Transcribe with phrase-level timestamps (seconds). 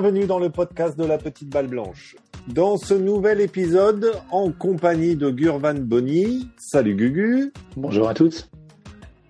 [0.00, 2.16] bienvenue dans le podcast de la petite balle blanche.
[2.48, 7.52] Dans ce nouvel épisode, en compagnie de Gurvan Bonny, salut Gugu.
[7.76, 8.50] Bonjour à toutes.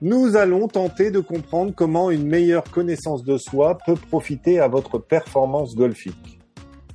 [0.00, 4.98] Nous allons tenter de comprendre comment une meilleure connaissance de soi peut profiter à votre
[4.98, 6.39] performance golfique.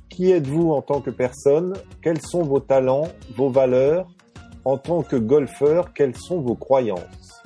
[0.08, 1.74] Qui êtes-vous en tant que personne?
[2.00, 4.08] Quels sont vos talents, vos valeurs?
[4.64, 7.42] En tant que golfeur, quelles sont vos croyances?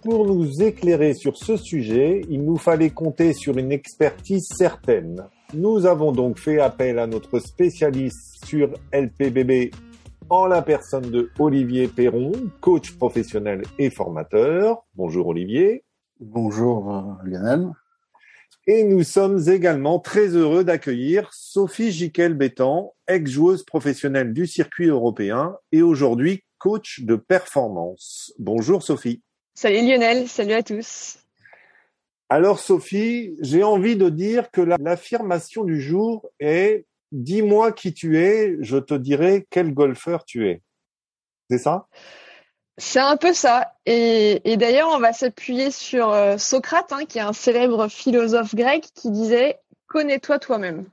[0.00, 5.22] Pour nous éclairer sur ce sujet, il nous fallait compter sur une expertise certaine.
[5.52, 9.72] Nous avons donc fait appel à notre spécialiste sur LPBB
[10.28, 14.84] en la personne de Olivier Perron, coach professionnel et formateur.
[14.94, 15.82] Bonjour Olivier.
[16.20, 17.66] Bonjour euh, Lionel.
[18.68, 25.82] Et nous sommes également très heureux d'accueillir Sophie Jiquel-Bétan, ex-joueuse professionnelle du circuit européen et
[25.82, 28.32] aujourd'hui coach de performance.
[28.38, 29.22] Bonjour Sophie.
[29.54, 31.18] Salut Lionel, salut à tous.
[32.32, 38.56] Alors Sophie, j'ai envie de dire que l'affirmation du jour est dis-moi qui tu es,
[38.60, 40.62] je te dirai quel golfeur tu es.
[41.50, 41.88] C'est ça?
[42.78, 43.74] C'est un peu ça.
[43.84, 48.88] Et, d'ailleurs, on va s'appuyer sur euh, Socrate, hein, qui est un célèbre philosophe grec,
[48.94, 49.58] qui disait
[49.88, 50.86] connais-toi toi-même.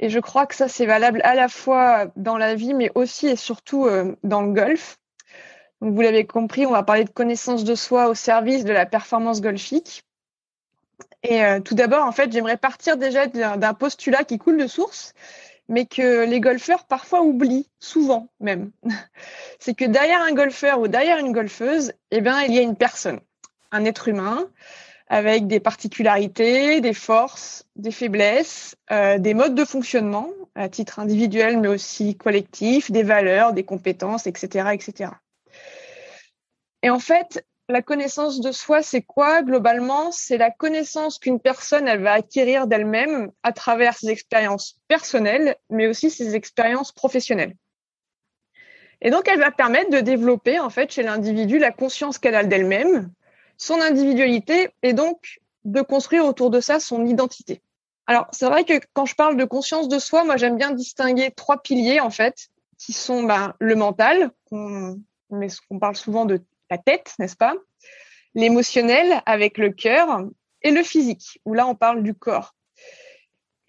[0.00, 3.26] Et je crois que ça, c'est valable à la fois dans la vie, mais aussi
[3.26, 4.98] et surtout euh, dans le golf
[5.84, 9.40] vous l'avez compris, on va parler de connaissance de soi au service de la performance
[9.40, 10.04] golfique.
[11.22, 15.14] Et euh, tout d'abord, en fait, j'aimerais partir déjà d'un postulat qui coule de source,
[15.68, 18.72] mais que les golfeurs parfois oublient, souvent même.
[19.58, 22.76] C'est que derrière un golfeur ou derrière une golfeuse, eh bien, il y a une
[22.76, 23.20] personne,
[23.70, 24.48] un être humain,
[25.08, 31.60] avec des particularités, des forces, des faiblesses, euh, des modes de fonctionnement à titre individuel,
[31.60, 35.10] mais aussi collectif, des valeurs, des compétences, etc., etc.
[36.82, 40.10] Et en fait, la connaissance de soi, c'est quoi globalement?
[40.12, 45.86] C'est la connaissance qu'une personne elle va acquérir d'elle-même à travers ses expériences personnelles, mais
[45.86, 47.54] aussi ses expériences professionnelles.
[49.00, 52.44] Et donc, elle va permettre de développer en fait chez l'individu la conscience qu'elle a
[52.44, 53.10] d'elle-même,
[53.56, 57.62] son individualité, et donc de construire autour de ça son identité.
[58.06, 61.30] Alors, c'est vrai que quand je parle de conscience de soi, moi j'aime bien distinguer
[61.30, 62.48] trois piliers en fait,
[62.78, 66.42] qui sont ben, le mental, mais qu'on parle souvent de
[66.78, 67.54] tête, n'est-ce pas?
[68.34, 70.24] L'émotionnel avec le cœur
[70.62, 72.54] et le physique, où là on parle du corps.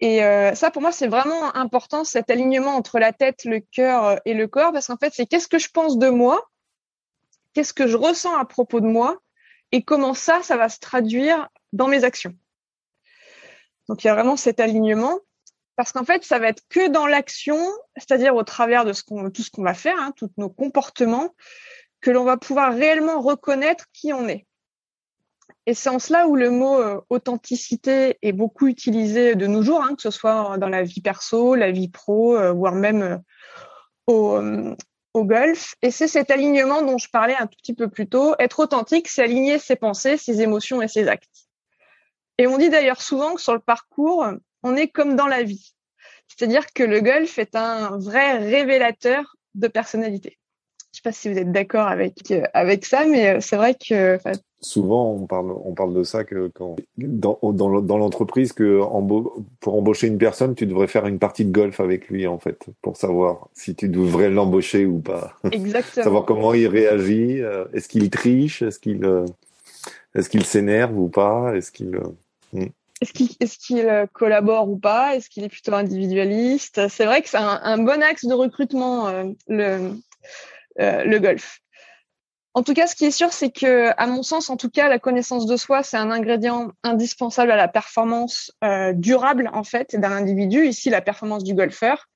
[0.00, 4.20] Et euh, ça, pour moi, c'est vraiment important, cet alignement entre la tête, le cœur
[4.24, 6.50] et le corps, parce qu'en fait, c'est qu'est-ce que je pense de moi,
[7.54, 9.18] qu'est-ce que je ressens à propos de moi,
[9.72, 12.34] et comment ça, ça va se traduire dans mes actions?
[13.88, 15.20] Donc, il y a vraiment cet alignement,
[15.76, 17.58] parce qu'en fait, ça va être que dans l'action,
[17.96, 21.34] c'est-à-dire au travers de ce tout ce qu'on va faire, hein, tous nos comportements,
[22.04, 24.46] que l'on va pouvoir réellement reconnaître qui on est.
[25.64, 29.82] Et c'est en cela où le mot euh, authenticité est beaucoup utilisé de nos jours,
[29.82, 33.16] hein, que ce soit dans la vie perso, la vie pro, euh, voire même euh,
[34.06, 34.38] au,
[35.14, 35.76] au golf.
[35.80, 38.34] Et c'est cet alignement dont je parlais un tout petit peu plus tôt.
[38.38, 41.48] Être authentique, c'est aligner ses pensées, ses émotions et ses actes.
[42.36, 44.26] Et on dit d'ailleurs souvent que sur le parcours,
[44.62, 45.74] on est comme dans la vie.
[46.28, 50.38] C'est-à-dire que le golf est un vrai révélateur de personnalité.
[50.94, 53.74] Je sais pas si vous êtes d'accord avec euh, avec ça, mais euh, c'est vrai
[53.74, 54.16] que
[54.60, 58.80] souvent on parle on parle de ça que quand dans dans, dans l'entreprise que
[59.58, 62.66] pour embaucher une personne, tu devrais faire une partie de golf avec lui en fait
[62.80, 65.34] pour savoir si tu devrais l'embaucher ou pas.
[65.50, 66.04] Exactement.
[66.04, 69.04] savoir comment il réagit, euh, est-ce qu'il triche, est-ce qu'il
[70.14, 71.98] est-ce qu'il s'énerve ou pas, est-ce qu'il
[72.52, 72.66] hmm.
[73.00, 76.82] est-ce qu'il est collabore ou pas Est-ce qu'il est plutôt individualiste?
[76.88, 79.90] C'est vrai que c'est un, un, bon axe de recrutement, euh, le
[80.78, 81.60] golf.
[82.56, 84.88] En tout cas, ce qui est sûr, c'est que, à mon sens, en tout cas,
[84.88, 89.96] la connaissance de soi, c'est un ingrédient indispensable à la performance euh, durable, en fait,
[89.96, 90.64] d'un individu.
[90.64, 92.08] Ici, la performance du golfeur,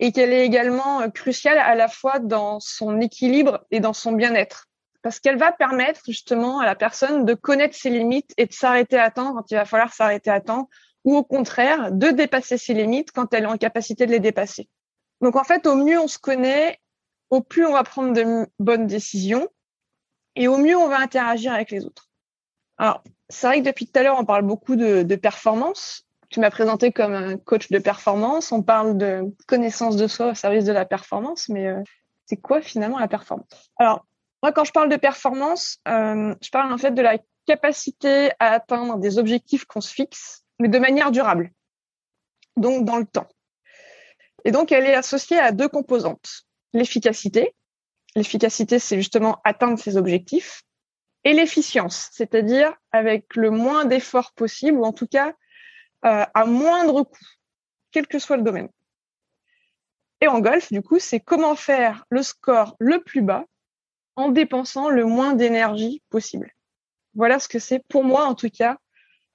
[0.00, 4.10] et qu'elle est également euh, cruciale à la fois dans son équilibre et dans son
[4.10, 4.66] bien-être,
[5.02, 8.98] parce qu'elle va permettre justement à la personne de connaître ses limites et de s'arrêter
[8.98, 10.68] à temps quand il va falloir s'arrêter à temps,
[11.04, 14.68] ou au contraire, de dépasser ses limites quand elle est en capacité de les dépasser.
[15.20, 16.80] Donc en fait, au mieux on se connaît,
[17.30, 19.48] au plus on va prendre de bonnes décisions
[20.36, 22.08] et au mieux on va interagir avec les autres.
[22.78, 26.06] Alors, c'est vrai que depuis tout à l'heure, on parle beaucoup de, performance.
[26.30, 28.52] Tu m'as présenté comme un coach de performance.
[28.52, 31.82] On parle de connaissance de soi au service de la performance, mais euh,
[32.26, 33.72] c'est quoi finalement la performance?
[33.78, 34.06] Alors,
[34.42, 38.52] moi, quand je parle de performance, euh, je parle en fait de la capacité à
[38.52, 41.50] atteindre des objectifs qu'on se fixe, mais de manière durable,
[42.56, 43.28] donc dans le temps.
[44.44, 47.54] Et donc, elle est associée à deux composantes l'efficacité.
[48.14, 50.62] L'efficacité, c'est justement atteindre ses objectifs.
[51.24, 55.34] Et l'efficience, c'est-à-dire avec le moins d'efforts possible, ou en tout cas
[56.02, 57.26] à moindre coût,
[57.90, 58.68] quel que soit le domaine.
[60.20, 63.44] Et en golf, du coup, c'est comment faire le score le plus bas
[64.16, 66.52] en dépensant le moins d'énergie possible.
[67.14, 68.78] Voilà ce que c'est pour moi, en tout cas,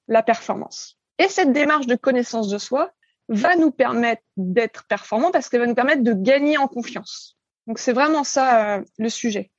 [0.08, 0.98] la performance.
[1.20, 2.92] Et cette démarche de connaissance de soi
[3.30, 7.38] va nous permettre d'être performant parce qu'elle va nous permettre de gagner en confiance.
[7.68, 9.52] Donc c'est vraiment ça euh, le sujet.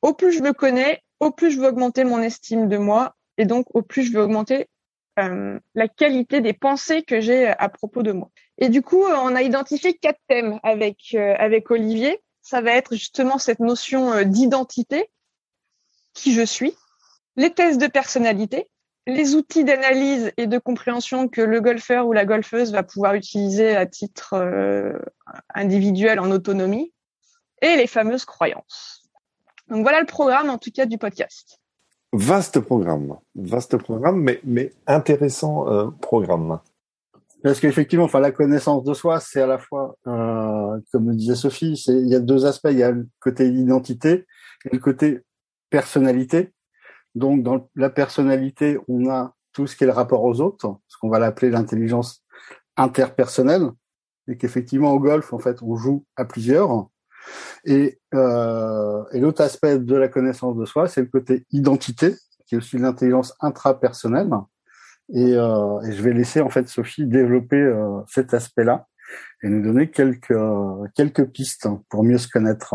[0.00, 3.44] Au plus je me connais, au plus je veux augmenter mon estime de moi et
[3.44, 4.68] donc au plus je veux augmenter
[5.18, 8.30] euh, la qualité des pensées que j'ai à propos de moi.
[8.58, 12.20] Et du coup, on a identifié quatre thèmes avec euh, avec Olivier.
[12.40, 15.08] Ça va être justement cette notion d'identité,
[16.12, 16.74] qui je suis,
[17.36, 18.68] les tests de personnalité,
[19.06, 23.76] les outils d'analyse et de compréhension que le golfeur ou la golfeuse va pouvoir utiliser
[23.76, 24.92] à titre euh,
[25.54, 26.92] individuel en autonomie
[27.60, 29.02] et les fameuses croyances.
[29.68, 31.58] Donc voilà le programme en tout cas du podcast.
[32.12, 36.60] Vaste programme, vaste programme, mais, mais intéressant euh, programme.
[37.42, 41.72] Parce qu'effectivement, enfin, la connaissance de soi, c'est à la fois, euh, comme disait Sophie,
[41.88, 42.68] il y a deux aspects.
[42.70, 44.26] Il y a le côté identité
[44.64, 45.22] et le côté
[45.68, 46.52] personnalité.
[47.14, 50.96] Donc, dans la personnalité, on a tout ce qui est le rapport aux autres, ce
[50.98, 52.24] qu'on va l'appeler l'intelligence
[52.76, 53.70] interpersonnelle,
[54.28, 56.88] et qu'effectivement au golf, en fait, on joue à plusieurs.
[57.64, 62.14] Et, euh, et l'autre aspect de la connaissance de soi, c'est le côté identité,
[62.46, 64.30] qui est aussi l'intelligence intrapersonnelle.
[65.12, 68.86] Et, euh, et, je vais laisser en fait Sophie développer euh, cet aspect-là
[69.42, 70.32] et nous donner quelques
[70.94, 72.74] quelques pistes pour mieux se connaître.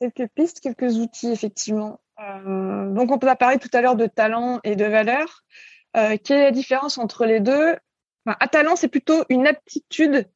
[0.00, 2.00] Quelques pistes, quelques outils effectivement.
[2.20, 5.42] Euh, donc, on peut parler tout à l'heure de talent et de valeur.
[5.96, 7.76] Euh, quelle est la différence entre les deux?
[8.26, 10.28] Enfin, Un talent, c'est plutôt une aptitude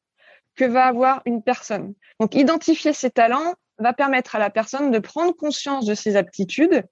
[0.55, 1.93] que va avoir une personne.
[2.19, 6.83] Donc, identifier ses talents va permettre à la personne de prendre conscience de ses aptitudes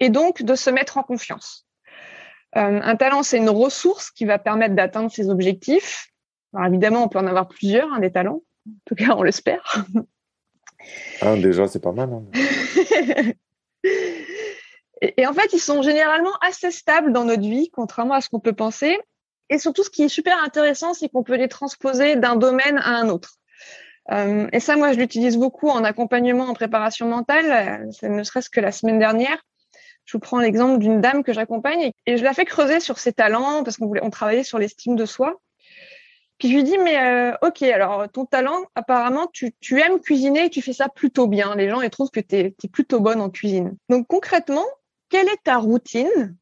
[0.00, 1.66] et donc de se mettre en confiance.
[2.56, 6.08] Euh, un talent, c'est une ressource qui va permettre d'atteindre ses objectifs.
[6.54, 8.42] Alors évidemment, on peut en avoir plusieurs, hein, des talents.
[8.66, 9.86] En tout cas, on l'espère.
[11.20, 12.10] Ah, déjà, c'est pas mal.
[12.12, 12.24] Hein.
[15.00, 18.40] Et, en fait, ils sont généralement assez stables dans notre vie, contrairement à ce qu'on
[18.40, 18.98] peut penser.
[19.50, 22.90] Et surtout, ce qui est super intéressant, c'est qu'on peut les transposer d'un domaine à
[22.90, 23.34] un autre.
[24.10, 27.88] Euh, et ça, moi, je l'utilise beaucoup en accompagnement en préparation mentale.
[27.92, 29.42] Ça ne serait-ce que la semaine dernière.
[30.04, 33.14] Je vous prends l'exemple d'une dame que j'accompagne et, je la fais creuser sur ses
[33.14, 35.40] talents parce qu'on voulait, on travaillait sur l'estime de soi.
[36.38, 40.46] Puis je lui dis, mais euh, ok, alors ton talent, apparemment, tu, tu aimes cuisiner
[40.46, 41.54] et tu fais ça plutôt bien.
[41.54, 43.76] Les gens, ils trouvent que tu es, plutôt bonne en cuisine.
[43.88, 44.66] Donc concrètement,
[45.14, 46.36] quelle est ta routine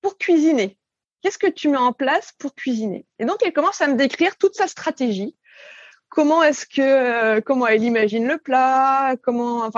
[0.00, 0.78] pour cuisiner?
[1.22, 3.04] Qu'est-ce que tu mets en place pour cuisiner?
[3.18, 5.36] Et donc, elle commence à me décrire toute sa stratégie.
[6.08, 9.16] Comment est-ce que, euh, comment elle imagine le plat?
[9.24, 9.68] Comment,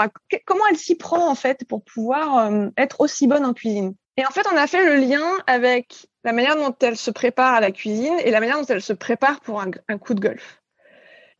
[0.44, 3.94] comment elle s'y prend en fait pour pouvoir euh, être aussi bonne en cuisine?
[4.18, 7.54] Et en fait, on a fait le lien avec la manière dont elle se prépare
[7.54, 10.20] à la cuisine et la manière dont elle se prépare pour un, un coup de
[10.20, 10.60] golf.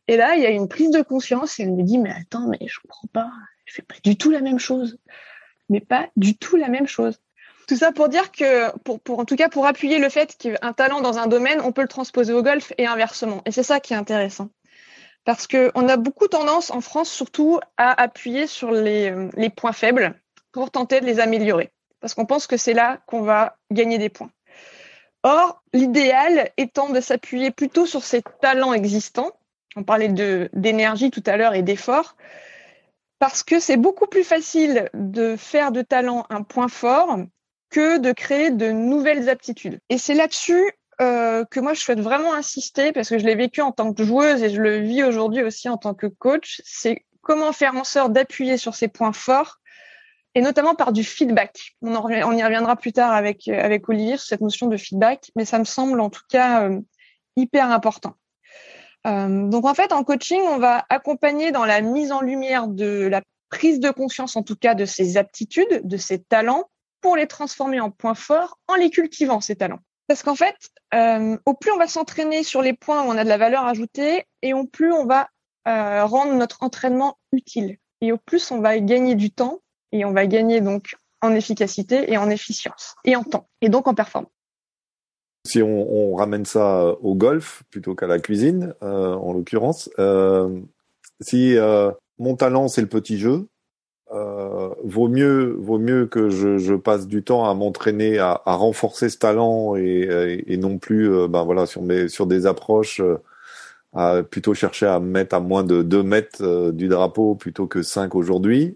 [0.07, 2.47] Et là, il y a une prise de conscience et elle me dit, mais attends,
[2.47, 3.29] mais je comprends pas,
[3.65, 4.97] je fais pas du tout la même chose
[5.69, 7.19] mais pas du tout la même chose.
[7.67, 8.69] Tout ça pour dire que,
[9.09, 11.87] en tout cas pour appuyer le fait qu'un talent dans un domaine, on peut le
[11.87, 13.41] transposer au golf et inversement.
[13.45, 14.49] Et c'est ça qui est intéressant.
[15.25, 19.13] Parce que on a beaucoup tendance en France surtout à appuyer sur les,
[19.55, 20.19] points faibles
[20.51, 21.71] pour tenter de les améliorer.
[22.01, 24.31] Parce qu'on pense que c'est là qu'on va gagner des points.
[25.23, 29.31] Or, l'idéal étant de s'appuyer plutôt sur ces talents existants.
[29.77, 30.09] On parlait
[30.53, 32.17] d'énergie tout à l'heure et d'effort
[33.23, 37.19] parce que c'est beaucoup plus facile de faire de talent un point fort
[37.69, 39.79] que de créer de nouvelles aptitudes.
[39.87, 43.61] Et c'est là-dessus euh, que moi je souhaite vraiment insister parce que je l'ai vécu
[43.61, 46.61] en tant que joueuse et je le vis aujourd'hui aussi en tant que coach.
[46.65, 49.61] C'est comment faire en sorte d'appuyer sur ces points forts
[50.35, 51.77] et notamment par du feedback.
[51.81, 55.45] On, on y reviendra plus tard avec avec Olivier sur cette notion de feedback, mais
[55.45, 56.81] ça me semble en tout cas euh,
[57.37, 58.15] hyper important.
[59.05, 63.07] Euh, donc en fait, en coaching, on va accompagner dans la mise en lumière de
[63.07, 66.69] la prise de conscience, en tout cas, de ses aptitudes, de ses talents,
[67.01, 69.79] pour les transformer en points forts, en les cultivant ces talents.
[70.07, 70.55] Parce qu'en fait,
[70.93, 73.65] euh, au plus on va s'entraîner sur les points où on a de la valeur
[73.65, 75.29] ajoutée, et au plus on va
[75.67, 79.59] euh, rendre notre entraînement utile, et au plus on va gagner du temps,
[79.91, 83.87] et on va gagner donc en efficacité et en efficience, et en temps, et donc
[83.87, 84.31] en performance.
[85.45, 90.61] Si on, on, ramène ça au golf plutôt qu'à la cuisine, euh, en l'occurrence, euh,
[91.19, 93.47] si euh, mon talent c'est le petit jeu,
[94.13, 98.53] euh, vaut mieux vaut mieux que je, je passe du temps à m'entraîner à, à,
[98.53, 102.99] renforcer ce talent et, et, non plus euh, ben voilà sur mes sur des approches
[102.99, 103.17] euh,
[103.93, 108.15] à plutôt chercher à mettre à moins de 2 mètres du drapeau plutôt que 5
[108.15, 108.75] aujourd'hui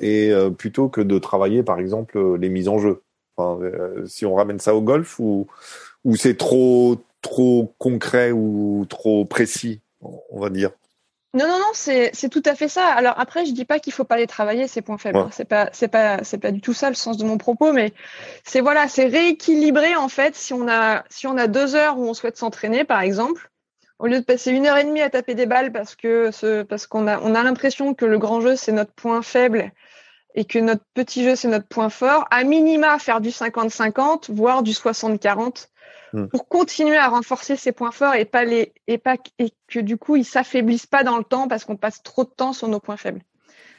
[0.00, 3.02] et plutôt que de travailler par exemple les mises en jeu.
[3.36, 5.46] Enfin, euh, si on ramène ça au golf ou
[6.04, 10.70] ou c'est trop trop concret ou trop précis, on va dire?
[11.34, 12.86] Non, non, non, c'est, tout à fait ça.
[12.88, 15.18] Alors après, je dis pas qu'il faut pas les travailler, ces points faibles.
[15.18, 15.30] Hein.
[15.32, 17.94] C'est pas, c'est pas, c'est pas du tout ça le sens de mon propos, mais
[18.44, 20.34] c'est voilà, c'est rééquilibrer en fait.
[20.34, 23.50] Si on a, si on a deux heures où on souhaite s'entraîner, par exemple,
[23.98, 26.64] au lieu de passer une heure et demie à taper des balles parce que ce,
[26.64, 29.72] parce qu'on a, on a l'impression que le grand jeu c'est notre point faible
[30.34, 34.62] et que notre petit jeu c'est notre point fort, à minima faire du 50-50, voire
[34.62, 35.68] du 60-40
[36.12, 36.26] Hmm.
[36.26, 39.96] pour continuer à renforcer ses points forts et pas les et pas et que du
[39.96, 42.80] coup ils s'affaiblissent pas dans le temps parce qu'on passe trop de temps sur nos
[42.80, 43.22] points faibles.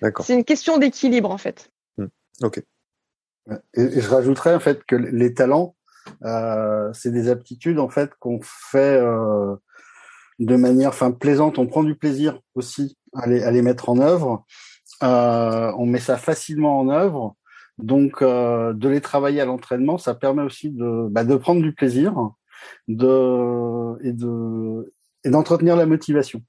[0.02, 0.26] D'accord.
[0.26, 1.72] C'est une question d'équilibre en fait.
[1.98, 2.08] Hmm.
[2.42, 2.64] Ok.
[3.76, 5.76] Et, je rajouterais en fait que les talents,
[6.24, 9.56] euh, c'est des aptitudes en fait qu'on fait euh,
[10.40, 11.60] de manière, enfin plaisante.
[11.60, 14.44] On prend du plaisir aussi à les, à les mettre en œuvre.
[15.04, 17.36] Euh, on met ça facilement en œuvre
[17.78, 21.74] donc, euh, de les travailler à l'entraînement, ça permet aussi de, bah, de prendre du
[21.74, 22.32] plaisir
[22.88, 24.94] de, et de
[25.26, 26.42] et d'entretenir la motivation.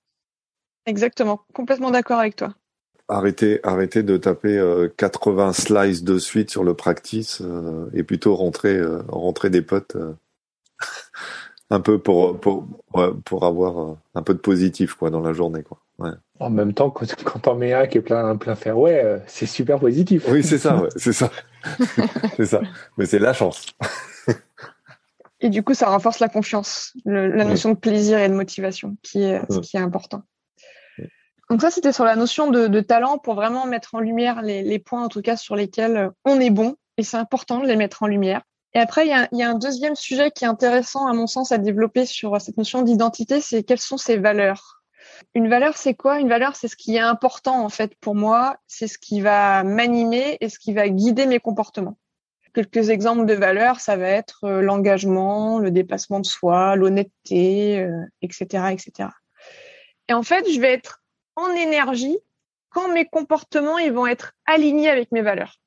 [0.86, 2.54] Exactement, complètement d'accord avec toi.
[3.08, 8.34] Arrêtez, arrêtez de taper 80 euh, slices de suite sur le practice euh, et plutôt
[8.34, 9.96] rentrer, rentrer des potes
[11.70, 12.66] un peu pour pour
[13.24, 15.83] pour avoir un peu de positif quoi dans la journée quoi.
[16.40, 19.46] En même temps, quand, quand on met un qui est plein, plein fairway, euh, c'est
[19.46, 20.24] super positif.
[20.28, 21.30] Oui, c'est ça, c'est ça.
[22.36, 22.60] c'est ça.
[22.96, 23.66] Mais c'est la chance.
[25.40, 29.22] et du coup, ça renforce la confiance, la notion de plaisir et de motivation, qui
[29.22, 30.22] est, ce qui est important.
[31.50, 35.04] Donc ça, c'était sur la notion de, talent pour vraiment mettre en lumière les, points,
[35.04, 36.76] en tout cas, sur lesquels on est bon.
[36.96, 38.42] Et c'est important de les mettre en lumière.
[38.72, 41.26] Et après, il y a, y a, un deuxième sujet qui est intéressant, à mon
[41.26, 44.83] sens, à développer sur cette notion d'identité, c'est quelles sont ses valeurs.
[45.34, 46.18] Une valeur, c'est quoi?
[46.20, 49.62] Une valeur, c'est ce qui est important en fait pour moi, c'est ce qui va
[49.62, 51.96] m'animer et ce qui va guider mes comportements.
[52.52, 57.84] Quelques exemples de valeurs, ça va être euh, l'engagement, le dépassement de soi, l'honnêteté,
[58.22, 59.08] etc., euh, etc.
[60.08, 61.02] Et en fait, je vais être
[61.34, 62.16] en énergie
[62.70, 65.58] quand mes comportements ils vont être alignés avec mes valeurs.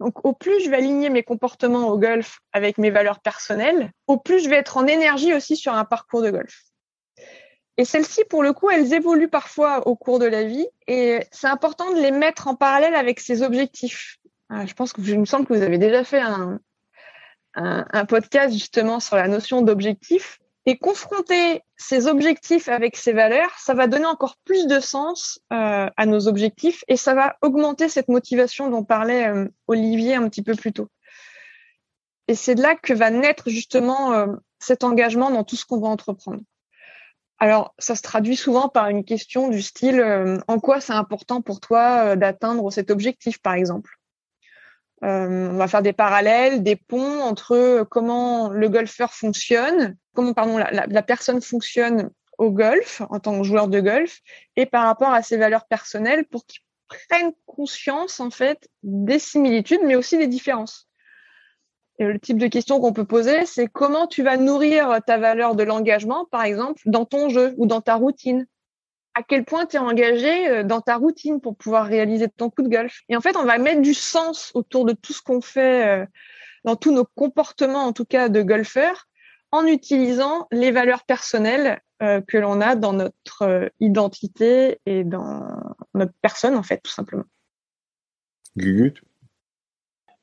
[0.00, 4.18] Donc, au plus je vais aligner mes comportements au golf avec mes valeurs personnelles, au
[4.18, 6.65] plus je vais être en énergie aussi sur un parcours de golf.
[7.78, 11.46] Et celles-ci, pour le coup, elles évoluent parfois au cours de la vie et c'est
[11.46, 14.16] important de les mettre en parallèle avec ses objectifs.
[14.48, 16.60] Ah, je pense que je me semble que vous avez déjà fait un,
[18.08, 23.86] podcast justement sur la notion d'objectif et confronter ces objectifs avec ces valeurs, ça va
[23.86, 28.68] donner encore plus de sens euh, à nos objectifs et ça va augmenter cette motivation
[28.68, 30.88] dont parlait euh, Olivier un petit peu plus tôt.
[32.28, 34.26] Et c'est de là que va naître justement euh,
[34.58, 36.40] cet engagement dans tout ce qu'on va entreprendre.
[37.38, 41.42] Alors, ça se traduit souvent par une question du style euh, en quoi c'est important
[41.42, 43.98] pour toi euh, d'atteindre cet objectif, par exemple?
[45.04, 50.56] Euh, on va faire des parallèles, des ponts entre comment le golfeur fonctionne, comment pardon
[50.56, 54.20] la, la, personne fonctionne au golf en tant que joueur de golf,
[54.56, 59.80] et par rapport à ses valeurs personnelles pour qu'ils prennent conscience en fait des similitudes,
[59.84, 60.88] mais aussi des différences.
[61.98, 65.62] Le type de question qu'on peut poser, c'est comment tu vas nourrir ta valeur de
[65.62, 68.46] l'engagement, par exemple, dans ton jeu ou dans ta routine?
[69.14, 72.60] À quel point tu es engagé euh, dans ta routine pour pouvoir réaliser ton coup
[72.60, 73.00] de golf?
[73.08, 76.06] Et en fait, on va mettre du sens autour de tout ce qu'on fait, euh,
[76.64, 79.08] dans tous nos comportements, en tout cas de golfeurs,
[79.52, 85.46] en utilisant les valeurs personnelles euh, que l'on a dans notre identité et dans
[85.94, 87.24] notre personne, en fait, tout simplement.
[88.54, 89.00] Gugut?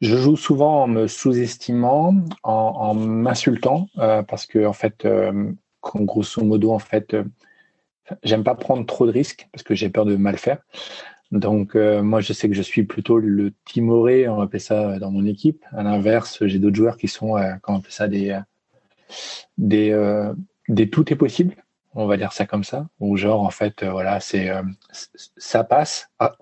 [0.04, 6.44] Je joue souvent en me sous-estimant, en, m'insultant, euh, parce que en fait, euh, grosso
[6.44, 7.24] modo, en fait, euh,
[8.22, 10.60] j'aime pas prendre trop de risques parce que j'ai peur de mal faire.
[11.32, 15.26] Donc moi, je sais que je suis plutôt le timoré, on appelle ça dans mon
[15.26, 15.66] équipe.
[15.72, 17.32] À l'inverse, j'ai d'autres joueurs qui sont,
[17.64, 18.40] comment on appelle ça, des
[20.68, 21.56] des tout est possible.
[21.96, 22.88] On va dire ça comme ça.
[23.00, 24.52] Ou genre en fait, voilà, c'est
[25.38, 26.12] ça passe.
[26.20, 26.36] Ah,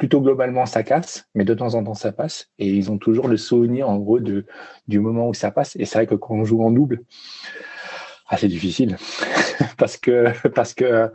[0.00, 2.48] plutôt globalement ça casse, mais de temps en temps ça passe.
[2.58, 4.46] Et ils ont toujours le souvenir en gros de,
[4.88, 5.76] du moment où ça passe.
[5.76, 7.04] Et c'est vrai que quand on joue en double,
[8.26, 8.96] ah, c'est difficile.
[9.76, 11.10] Parce que parce que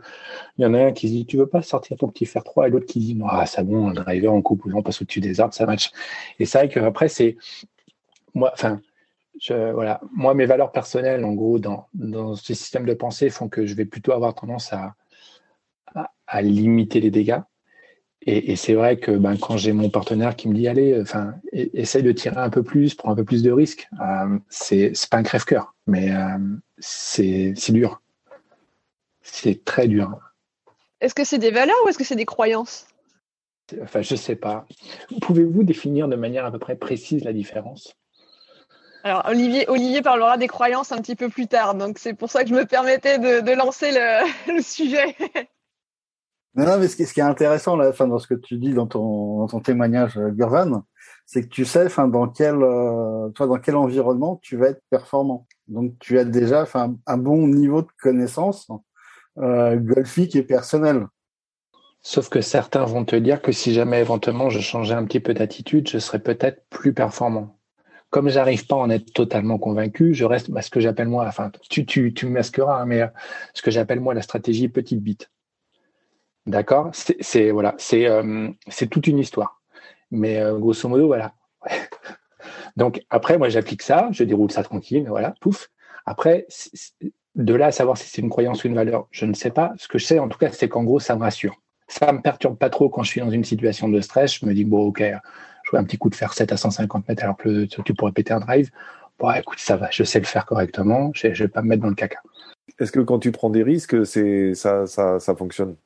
[0.58, 2.70] y en a un qui dit tu veux pas sortir ton petit fer 3 et
[2.70, 5.54] l'autre qui dit ah, c'est bon un driver en coupe on passe au-dessus des arbres
[5.54, 5.90] ça match.
[6.38, 7.36] Et c'est vrai que après c'est
[8.34, 8.80] moi enfin
[9.40, 10.00] je, voilà.
[10.12, 13.74] Moi mes valeurs personnelles en gros dans dans ce système de pensée font que je
[13.74, 14.94] vais plutôt avoir tendance à,
[16.26, 17.40] à limiter les dégâts
[18.28, 22.02] et, c'est vrai que ben, quand j'ai mon partenaire qui me dit allez, enfin, essaye
[22.02, 25.22] de tirer un peu plus, prends un peu plus de risques, euh, c'est pas un
[25.22, 26.38] crève-cœur, mais euh,
[26.78, 28.02] c'est dur.
[29.22, 30.18] C'est très dur.
[31.00, 32.86] Est-ce que c'est des valeurs ou est-ce que c'est des croyances?
[33.82, 34.66] Enfin, je sais pas.
[35.20, 37.96] Pouvez-vous définir de manière à peu près précise la différence?
[39.04, 42.42] Alors Olivier, Olivier parlera des croyances un petit peu plus tard, donc c'est pour ça
[42.42, 45.14] que je me permettais de, lancer le, sujet.
[46.56, 50.16] Non, mais ce qui, est intéressant là, dans ce que tu dis dans ton, témoignage,
[50.16, 50.84] euh, Gurvan,
[51.26, 54.80] c'est que tu sais, enfin, dans quel, euh, toi, dans quel environnement tu vas être
[54.88, 55.46] performant.
[55.68, 58.68] Donc, tu as déjà, enfin, un bon niveau de connaissance
[59.36, 61.06] euh, golfique et personnel.
[62.00, 65.34] Sauf que certains vont te dire que si jamais éventuellement je changeais un petit peu
[65.34, 67.52] d'attitude, je serais peut-être plus performant
[68.08, 71.26] comme j'arrive pas à en être totalement convaincu, je reste bah, ce que j'appelle moi,
[71.26, 73.02] enfin, tu, tu, me masqueras, hein, mais
[73.52, 75.28] ce que j'appelle moi la stratégie petite bite.
[76.46, 76.90] D'accord?
[76.92, 78.48] C'est voilà, c'est euh,
[78.90, 79.60] toute une histoire.
[80.10, 81.34] Mais euh, grosso modo, voilà.
[82.76, 85.70] Donc après, moi, j'applique ça, je déroule ça tranquille, voilà, pouf.
[86.04, 86.46] Après,
[87.34, 89.72] de là à savoir si c'est une croyance ou une valeur, je ne sais pas.
[89.78, 91.56] Ce que je sais, en tout cas, c'est qu'en gros, ça me rassure.
[91.88, 94.38] Ça me perturbe pas trop quand je suis dans une situation de stress.
[94.38, 95.02] Je me dis bon, ok,
[95.64, 98.32] jouer un petit coup de fer 7 à 150 mètres alors que tu pourrais péter
[98.32, 98.70] un drive.
[99.18, 101.82] Bon, écoute, ça va, je sais le faire correctement, je, ne vais pas me mettre
[101.82, 102.20] dans le caca.
[102.78, 105.76] Est-ce que quand tu prends des risques, ça, ça, ça fonctionne?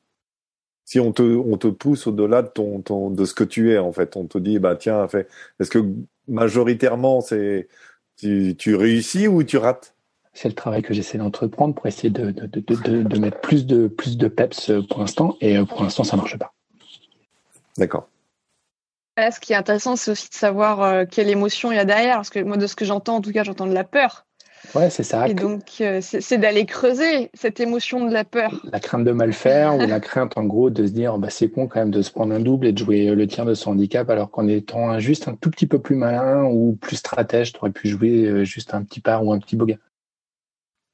[0.90, 3.78] Si on te, on te pousse au-delà de ton, ton, de ce que tu es
[3.78, 5.28] en fait, on te dit bah tiens, fait,
[5.60, 5.78] est-ce que
[6.26, 7.68] majoritairement c'est
[8.16, 9.94] tu, tu réussis ou tu rates?
[10.32, 13.66] C'est le travail que j'essaie d'entreprendre pour essayer de, de, de, de, de mettre plus
[13.66, 15.36] de, plus de peps pour l'instant.
[15.40, 16.54] Et euh, pour l'instant, ça marche pas.
[17.78, 18.08] D'accord
[19.30, 22.16] ce qui est intéressant, c'est aussi de savoir euh, quelle émotion il y a derrière.
[22.16, 24.26] Parce que moi, de ce que j'entends, en tout cas, j'entends de la peur.
[24.74, 25.26] Ouais, c'est ça.
[25.28, 28.60] Et donc, euh, c'est d'aller creuser cette émotion de la peur.
[28.64, 31.50] La crainte de mal faire ou la crainte, en gros, de se dire, bah, c'est
[31.50, 33.72] con quand même de se prendre un double et de jouer le tir de son
[33.72, 37.58] handicap, alors qu'en étant juste un tout petit peu plus malin ou plus stratège, tu
[37.58, 39.76] aurais pu jouer euh, juste un petit par ou un petit boga.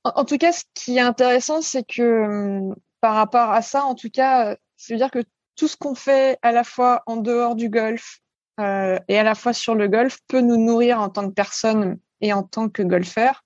[0.05, 3.85] En, en tout cas, ce qui est intéressant, c'est que hum, par rapport à ça,
[3.85, 5.23] en tout cas, c'est dire que
[5.57, 8.21] tout ce qu'on fait à la fois en dehors du golf
[8.61, 11.99] euh, et à la fois sur le golf peut nous nourrir en tant que personne
[12.21, 13.45] et en tant que golfeur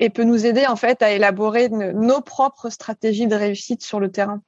[0.00, 4.10] et peut nous aider en fait à élaborer nos propres stratégies de réussite sur le
[4.10, 4.42] terrain.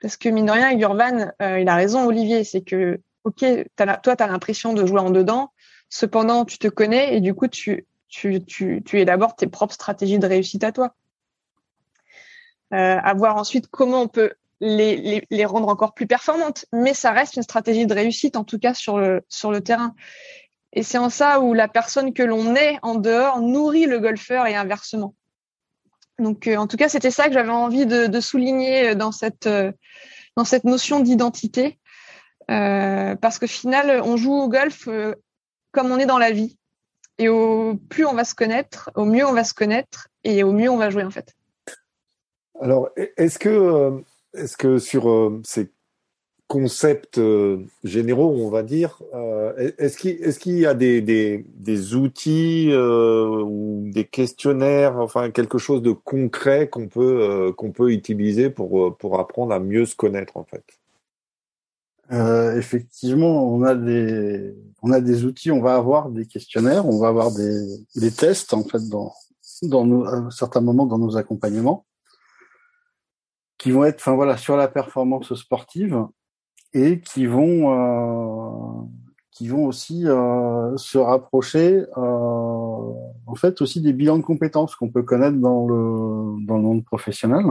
[0.00, 3.44] Parce que mine de rien, Urban, euh, il a raison, Olivier, c'est que ok,
[4.02, 5.52] toi, tu as l'impression de jouer en dedans,
[5.88, 10.18] cependant, tu te connais et du coup, tu, tu, tu, tu élabores tes propres stratégies
[10.18, 10.94] de réussite à toi.
[12.72, 16.66] Euh, à voir ensuite comment on peut les, les, rendre encore plus performantes.
[16.72, 19.94] Mais ça reste une stratégie de réussite, en tout cas sur le, sur le terrain.
[20.72, 24.46] Et c'est en ça où la personne que l'on est en dehors nourrit le golfeur
[24.46, 25.14] et inversement.
[26.18, 29.72] Donc, euh, en tout cas, c'était ça que j'avais envie de, souligner dans cette, euh,
[30.36, 31.78] dans cette notion d'identité.
[32.50, 34.88] Euh, parce que final, on joue au golf
[35.72, 36.58] comme on est dans la vie.
[37.18, 40.52] Et au plus on va se connaître, au mieux on va se connaître et au
[40.52, 41.34] mieux on va jouer en fait.
[42.60, 44.02] Alors, est-ce que
[44.34, 45.70] est-ce que sur euh, ces
[46.50, 53.88] concepts euh, généraux, on va dire, euh, est-ce qu'il y a des, des, outils ou
[53.92, 59.52] des questionnaires, enfin quelque chose de concret qu'on peut qu'on peut utiliser pour pour apprendre
[59.52, 60.64] à mieux se connaître en fait?
[62.58, 67.08] Effectivement, on a des on a des outils, on va avoir des questionnaires, on va
[67.08, 67.62] avoir des,
[67.94, 69.12] des tests en fait dans
[69.62, 71.86] dans nos, à certains moments dans nos accompagnements
[73.56, 76.06] qui vont être, enfin voilà, sur la performance sportive
[76.72, 78.86] et qui vont, euh,
[79.30, 82.00] qui vont aussi euh, se rapprocher, euh,
[83.26, 86.84] en fait, aussi des bilans de compétences qu'on peut connaître dans le dans le monde
[86.84, 87.44] professionnel.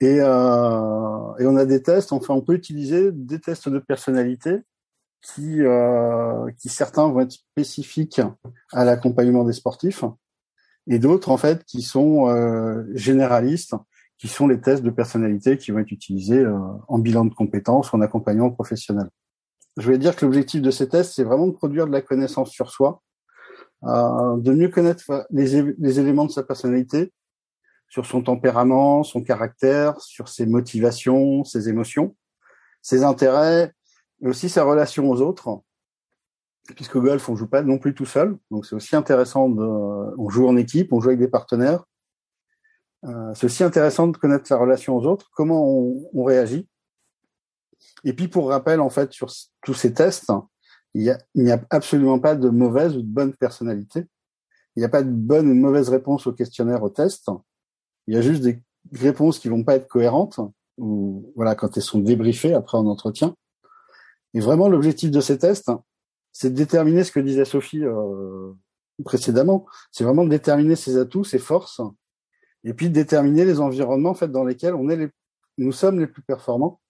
[0.00, 4.58] Et, euh, et on a des tests, enfin, on peut utiliser des tests de personnalité
[5.22, 8.20] qui, euh, qui certains vont être spécifiques
[8.72, 10.04] à l'accompagnement des sportifs
[10.88, 12.26] et d'autres en fait qui sont
[12.94, 13.76] généralistes
[14.22, 16.56] qui sont les tests de personnalité qui vont être utilisés euh,
[16.86, 19.08] en bilan de compétences en accompagnement professionnel.
[19.76, 22.48] Je vais dire que l'objectif de ces tests, c'est vraiment de produire de la connaissance
[22.52, 23.02] sur soi,
[23.82, 27.12] euh, de mieux connaître les, éléments de sa personnalité,
[27.88, 32.14] sur son tempérament, son caractère, sur ses motivations, ses émotions,
[32.80, 33.72] ses intérêts,
[34.20, 35.62] mais aussi sa relation aux autres.
[36.76, 40.28] Puisqu'au golf, on joue pas non plus tout seul, donc c'est aussi intéressant de, on
[40.28, 41.82] joue en équipe, on joue avec des partenaires,
[43.34, 46.68] c'est aussi intéressant de connaître sa relation aux autres, comment on, on, réagit.
[48.04, 49.30] Et puis pour rappel, en fait, sur
[49.62, 50.30] tous ces tests,
[50.94, 54.06] il n'y a, a, absolument pas de mauvaise ou de bonne personnalité.
[54.76, 57.28] Il n'y a pas de bonne ou de mauvaise réponse au questionnaire, au test.
[58.06, 58.62] Il y a juste des
[58.92, 60.40] réponses qui vont pas être cohérentes,
[60.78, 63.34] ou voilà, quand elles sont débriefées après en entretien.
[64.34, 65.70] Et vraiment, l'objectif de ces tests,
[66.32, 68.52] c'est de déterminer ce que disait Sophie euh,
[69.04, 69.66] précédemment.
[69.90, 71.82] C'est vraiment de déterminer ses atouts, ses forces,
[72.64, 75.08] et puis déterminer les environnements en fait dans lesquels on est les,
[75.58, 76.80] nous sommes les plus performants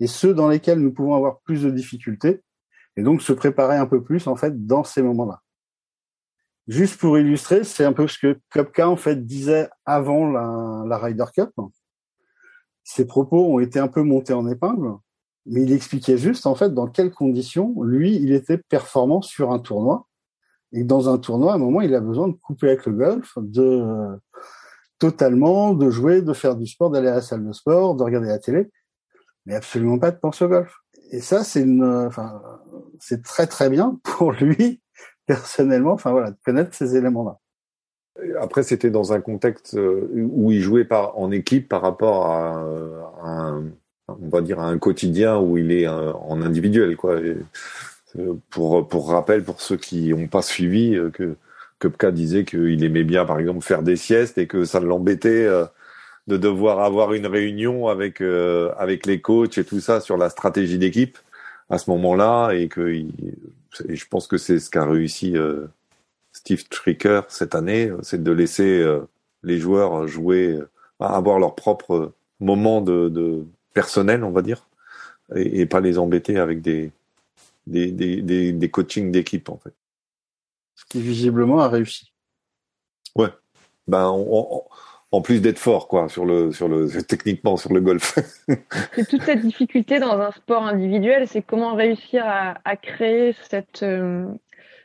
[0.00, 2.42] et ceux dans lesquels nous pouvons avoir plus de difficultés
[2.96, 5.42] et donc se préparer un peu plus en fait dans ces moments-là.
[6.66, 10.98] Juste pour illustrer, c'est un peu ce que Kopka en fait disait avant la, la
[10.98, 11.50] Ryder Cup.
[12.82, 14.96] Ses propos ont été un peu montés en épingle,
[15.46, 19.58] mais il expliquait juste en fait dans quelles conditions lui il était performant sur un
[19.58, 20.06] tournoi.
[20.72, 23.38] Et dans un tournoi, à un moment, il a besoin de couper avec le golf,
[23.38, 24.18] de
[24.98, 28.28] totalement, de jouer, de faire du sport, d'aller à la salle de sport, de regarder
[28.28, 28.70] la télé,
[29.44, 30.78] mais absolument pas de penser au golf.
[31.10, 32.42] Et ça, c'est une, enfin,
[33.00, 34.80] c'est très très bien pour lui
[35.26, 37.38] personnellement, enfin voilà, de connaître ces éléments-là.
[38.40, 42.64] Après, c'était dans un contexte euh, où il jouait par, en équipe par rapport à,
[43.22, 43.64] un,
[44.08, 47.14] on va dire, à un quotidien où il est euh, en individuel, quoi.
[47.14, 47.42] Euh,
[48.48, 51.36] pour, pour rappel, pour ceux qui n'ont pas suivi, que
[51.88, 55.48] Kopka disait qu'il aimait bien, par exemple, faire des siestes et que ça l'embêtait
[56.26, 60.78] de devoir avoir une réunion avec avec les coachs et tout ça sur la stratégie
[60.78, 61.18] d'équipe
[61.70, 62.92] à ce moment-là et que
[63.88, 65.66] je pense que c'est ce qu'a réussi euh,
[66.32, 69.00] Steve Tricker cette année, c'est de laisser euh,
[69.42, 70.68] les joueurs jouer, euh,
[71.00, 73.44] avoir leur propre moment de,
[73.74, 74.68] personnel, on va dire,
[75.34, 76.92] et, pas les embêter avec des,
[77.66, 79.72] des, des coachings d'équipe en fait.
[80.76, 82.12] Ce qui visiblement a réussi.
[83.16, 83.30] Ouais.
[83.88, 84.62] Ben on,
[85.12, 88.18] en plus d'être fort quoi sur le sur le techniquement sur le golf.
[88.94, 93.82] c'est toute cette difficulté dans un sport individuel, c'est comment réussir à, à créer cette
[93.82, 94.26] euh,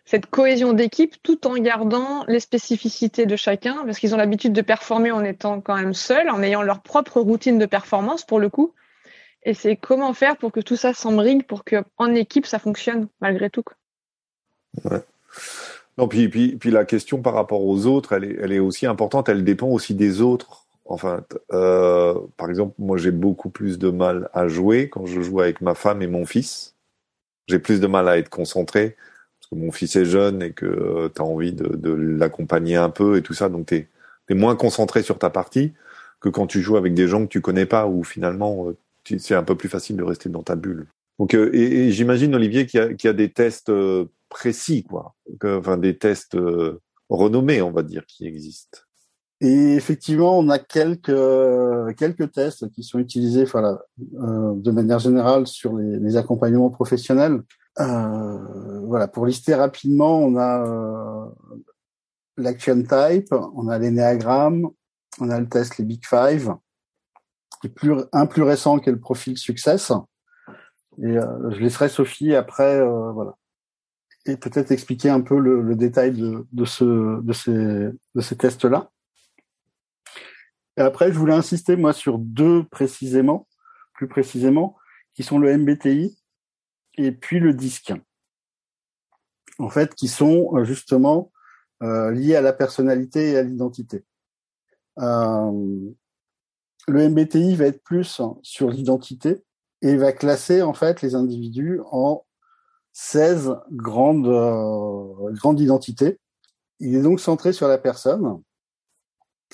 [0.05, 4.61] cette cohésion d'équipe tout en gardant les spécificités de chacun parce qu'ils ont l'habitude de
[4.61, 8.49] performer en étant quand même seuls, en ayant leur propre routine de performance pour le
[8.49, 8.73] coup.
[9.43, 13.07] Et c'est comment faire pour que tout ça s'embrigue pour que en équipe ça fonctionne
[13.21, 13.63] malgré tout.
[13.63, 13.75] Quoi.
[14.91, 15.01] Ouais.
[16.01, 19.29] Non, puis, la question par rapport aux autres, elle est, aussi importante.
[19.29, 20.65] Elle dépend aussi des autres.
[20.85, 25.41] Enfin, euh, par exemple, moi, j'ai beaucoup plus de mal à jouer quand je joue
[25.41, 26.73] avec ma femme et mon fils.
[27.47, 28.95] J'ai plus de mal à être concentré
[29.39, 32.89] parce que mon fils est jeune et que euh, tu as envie de, l'accompagner un
[32.89, 33.47] peu et tout ça.
[33.47, 35.73] Donc, tu es, moins concentré sur ta partie
[36.19, 39.35] que quand tu joues avec des gens que tu connais pas où finalement, euh, c'est
[39.35, 40.87] un peu plus facile de rester dans ta bulle.
[41.19, 43.71] Donc, et, j'imagine, Olivier, qu'il y, a des tests
[44.31, 45.13] précis, quoi.
[45.43, 48.79] enfin, des tests euh, renommés, on va dire, qui existent.
[49.41, 53.79] Et effectivement, on a quelques quelques tests qui sont utilisés, voilà,
[54.19, 57.41] euh, de manière générale sur les, accompagnements professionnels.
[57.79, 61.25] Euh, voilà, pour lister rapidement, on a euh,
[62.37, 64.69] l'action type, on a l'énéagramme,
[65.19, 66.53] on a le test les Big Five,
[67.63, 69.91] et plus un plus récent qui est le profil Success.
[71.01, 72.79] Et euh, je laisserai Sophie après,
[73.13, 73.35] voilà,
[74.25, 78.91] et peut-être expliquer un peu le, détail de, de, ce, de ces, de ces tests-là.
[80.77, 83.47] Et après, je voulais insister, moi, sur deux précisément,
[83.93, 84.77] plus précisément,
[85.13, 86.17] qui sont le MBTI
[86.95, 87.93] et puis le disque.
[89.59, 91.31] En fait, qui sont euh, justement
[91.83, 94.05] euh, liés à la personnalité et à l'identité.
[94.99, 95.51] Euh,
[96.87, 99.43] le MBTI va être plus sur l'identité
[99.81, 102.23] et va classer en fait les individus en
[102.93, 106.19] 16 grandes, euh, grandes identités.
[106.79, 108.41] Il est donc centré sur la personne.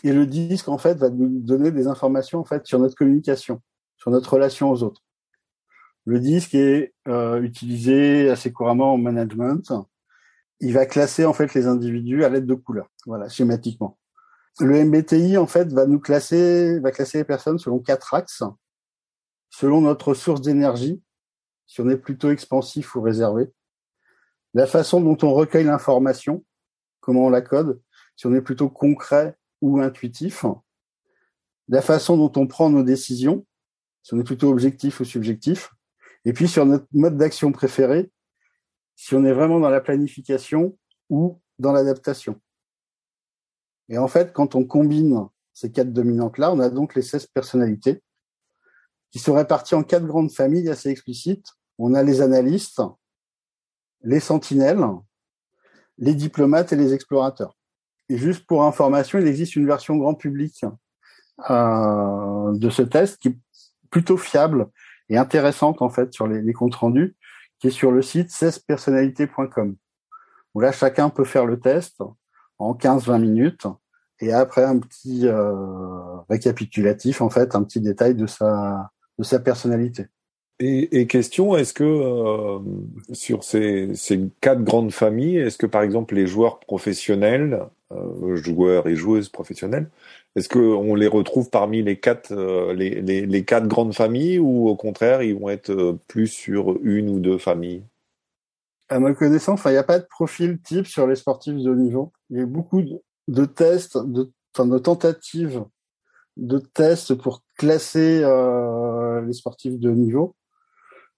[0.03, 3.61] Et le disque, en fait, va nous donner des informations, en fait, sur notre communication,
[3.97, 5.03] sur notre relation aux autres.
[6.05, 9.73] Le disque est euh, utilisé assez couramment en management.
[10.59, 12.89] Il va classer, en fait, les individus à l'aide de couleurs.
[13.05, 13.97] Voilà, schématiquement.
[14.59, 18.43] Le MBTI, en fait, va nous classer, va classer les personnes selon quatre axes.
[19.49, 21.01] Selon notre source d'énergie,
[21.67, 23.51] si on est plutôt expansif ou réservé,
[24.53, 26.43] la façon dont on recueille l'information,
[26.99, 27.81] comment on la code,
[28.15, 30.45] si on est plutôt concret ou intuitif,
[31.67, 33.45] la façon dont on prend nos décisions,
[34.01, 35.69] si on est plutôt objectif ou subjectif,
[36.25, 38.11] et puis sur notre mode d'action préféré,
[38.95, 40.77] si on est vraiment dans la planification
[41.09, 42.39] ou dans l'adaptation.
[43.89, 48.01] Et en fait, quand on combine ces quatre dominantes-là, on a donc les 16 personnalités
[49.11, 51.47] qui sont répartis en quatre grandes familles assez explicites.
[51.77, 52.81] On a les analystes,
[54.03, 54.85] les sentinelles,
[55.97, 57.55] les diplomates et les explorateurs.
[58.09, 60.65] Et juste pour information, il existe une version grand public
[61.49, 63.37] euh, de ce test qui est
[63.89, 64.69] plutôt fiable
[65.09, 67.15] et intéressante en fait sur les, comptes rendus,
[67.59, 69.75] qui est sur le site 16personnalités.com.
[70.53, 72.01] Où là, chacun peut faire le test
[72.59, 73.67] en 15-20 minutes
[74.19, 78.89] et après un petit euh, récapitulatif en fait, un petit détail de sa
[79.43, 80.07] personnalité.
[80.59, 82.59] Et, et question, est-ce que euh,
[83.13, 88.87] sur ces, ces, quatre grandes familles, est-ce que par exemple les joueurs professionnels, euh, joueurs
[88.87, 89.87] et joueuses professionnelles,
[90.35, 94.67] est-ce qu'on les retrouve parmi les quatre, euh, les, les, les, quatre grandes familles ou
[94.67, 97.83] au contraire ils vont être euh, plus sur une ou deux familles?
[98.89, 101.75] À ma connaissance, il n'y a pas de profil type sur les sportifs de haut
[101.75, 102.11] niveau.
[102.29, 102.81] Il y a beaucoup
[103.27, 105.63] de tests, de, de tentatives
[106.37, 110.35] de tests pour classer euh, les sportifs de haut niveau,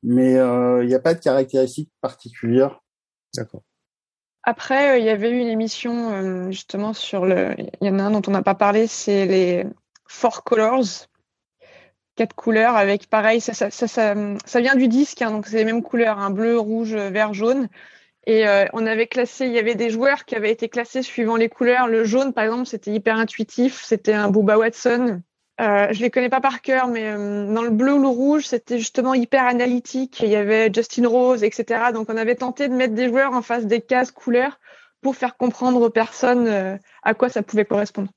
[0.04, 2.82] mais euh, il n'y a pas de caractéristiques particulières.
[3.36, 3.64] D'accord.
[4.44, 7.56] Après, euh, il y avait eu une émission justement sur le.
[7.82, 9.66] Il y en a un dont on n'a pas parlé, c'est les
[10.08, 11.08] Four Colors,
[12.16, 15.66] quatre couleurs avec pareil, ça, ça, ça, ça, vient du disque, hein, donc c'est les
[15.66, 17.68] mêmes couleurs, un hein, bleu, rouge, vert, jaune.
[18.28, 21.50] Et on avait classé, il y avait des joueurs qui avaient été classés suivant les
[21.50, 21.88] couleurs.
[21.88, 25.22] Le jaune, par exemple, c'était hyper intuitif, c'était un Booba Watson.
[25.60, 28.46] Euh, je les connais pas par cœur, mais euh, dans le bleu ou le rouge,
[28.46, 30.22] c'était justement hyper analytique.
[30.22, 31.92] Il y avait Justin Rose, etc.
[31.94, 34.60] Donc on avait tenté de mettre des joueurs en face des cases couleurs
[35.02, 38.10] pour faire comprendre aux personnes euh, à quoi ça pouvait correspondre.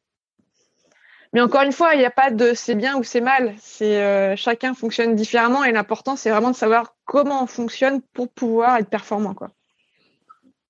[1.32, 3.54] Mais encore une fois, il n'y a pas de c'est bien ou c'est mal.
[3.58, 8.76] C'est chacun fonctionne différemment et l'important c'est vraiment de savoir comment on fonctionne pour pouvoir
[8.76, 9.48] être performant, quoi.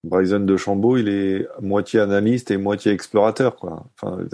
[0.05, 3.85] Bryson de Chambaud, il est moitié analyste et moitié explorateur, quoi.
[4.01, 4.19] Enfin,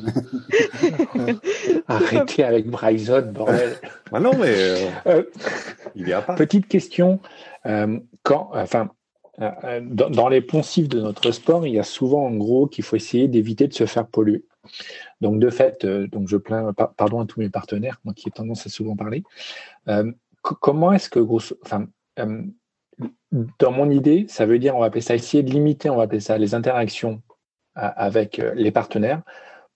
[1.88, 3.76] Arrêtez avec Bryson, bordel.
[4.12, 5.22] ah non, mais euh, euh,
[5.94, 6.34] il y a pas.
[6.34, 7.20] Petite question.
[7.66, 8.90] Euh, quand, enfin,
[9.38, 13.28] dans, les poncifs de notre sport, il y a souvent en gros qu'il faut essayer
[13.28, 14.44] d'éviter de se faire polluer.
[15.20, 18.66] Donc de fait, donc je plains, pardon à tous mes partenaires, moi qui ai tendance
[18.66, 19.22] à souvent parler.
[20.42, 21.86] comment est-ce que, enfin,
[23.58, 26.04] dans mon idée, ça veut dire, on va appeler ça, essayer de limiter, on va
[26.04, 27.22] appeler ça les interactions
[27.76, 29.22] euh, avec euh, les partenaires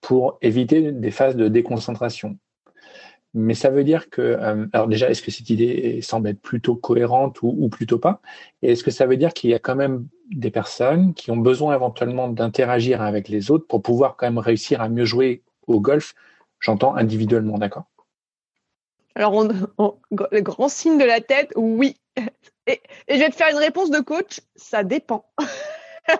[0.01, 2.39] pour éviter des phases de déconcentration.
[3.35, 6.77] Mais ça veut dire que, euh, alors déjà, est-ce que cette idée semble être plutôt
[6.77, 8.21] cohérente ou, plutôt pas?
[8.63, 11.37] Et est-ce que ça veut dire qu'il y a quand même des personnes qui ont
[11.37, 15.81] besoin éventuellement d'interagir avec les autres pour pouvoir quand même réussir à mieux jouer au
[15.81, 16.15] golf?
[16.61, 17.85] J'entends individuellement, d'accord?
[19.15, 21.97] Alors, le grand signe de la tête, oui.
[22.69, 25.25] Et, je vais te faire une réponse de coach, ça dépend.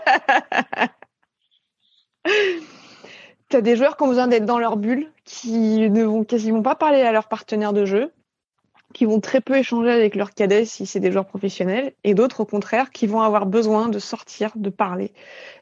[3.49, 6.63] tu as des joueurs qui ont besoin d'être dans leur bulle, qui ne vont quasiment
[6.63, 8.13] pas parler à leurs partenaires de jeu,
[8.95, 12.41] qui vont très peu échanger avec leurs cadets si c'est des joueurs professionnels, et d'autres
[12.41, 15.13] au contraire qui vont avoir besoin de sortir, de parler,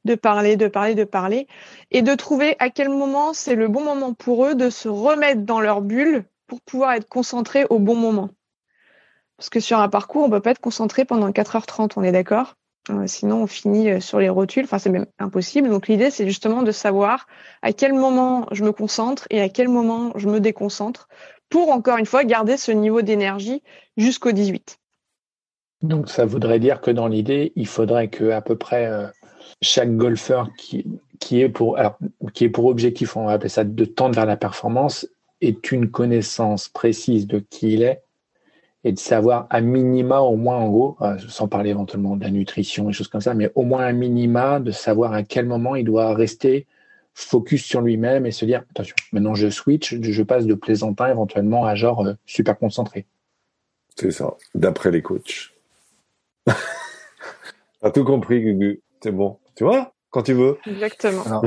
[0.04, 1.48] de parler, de parler, de parler,
[1.90, 5.42] et de trouver à quel moment c'est le bon moment pour eux de se remettre
[5.42, 8.30] dans leur bulle pour pouvoir être concentrés au bon moment.
[9.38, 12.54] Parce que sur un parcours, on peut pas être concentré pendant 4h30, on est d'accord?
[12.90, 14.64] Euh, Sinon, on finit euh, sur les rotules.
[14.64, 15.68] Enfin, c'est même impossible.
[15.68, 17.26] Donc, l'idée, c'est justement de savoir
[17.62, 21.08] à quel moment je me concentre et à quel moment je me déconcentre
[21.50, 23.62] pour, encore une fois, garder ce niveau d'énergie
[23.96, 24.78] jusqu'au 18.
[25.82, 29.06] Donc, ça voudrait dire que dans l'idée, il faudrait que à peu près euh,
[29.60, 30.86] chaque golfeur qui,
[31.20, 31.76] qui est pour
[32.64, 35.06] objectif, on va appeler ça, de tendre vers la performance,
[35.42, 38.02] ait une connaissance précise de qui il est
[38.86, 42.30] et de savoir à minima, au moins en gros, euh, sans parler éventuellement de la
[42.30, 45.74] nutrition et choses comme ça, mais au moins un minima de savoir à quel moment
[45.74, 46.68] il doit rester
[47.12, 51.64] focus sur lui-même et se dire attention, maintenant je switch, je passe de plaisantin éventuellement
[51.64, 53.06] à genre euh, super concentré.
[53.96, 55.52] C'est ça, d'après les coachs.
[56.46, 58.82] T'as tout compris, Gugu.
[59.02, 59.38] C'est bon.
[59.56, 60.58] Tu vois, quand tu veux.
[60.64, 61.42] Exactement.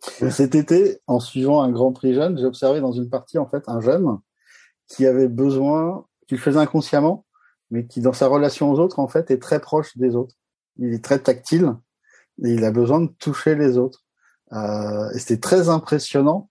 [0.30, 3.62] cet été, en suivant un Grand Prix jeune, j'ai observé dans une partie en fait
[3.68, 4.18] un jeune
[4.88, 7.24] qui avait besoin, qu'il faisait inconsciemment,
[7.70, 10.34] mais qui dans sa relation aux autres, en fait, est très proche des autres.
[10.76, 11.74] Il est très tactile
[12.44, 14.04] et il a besoin de toucher les autres.
[14.52, 16.50] Euh, et c'était très impressionnant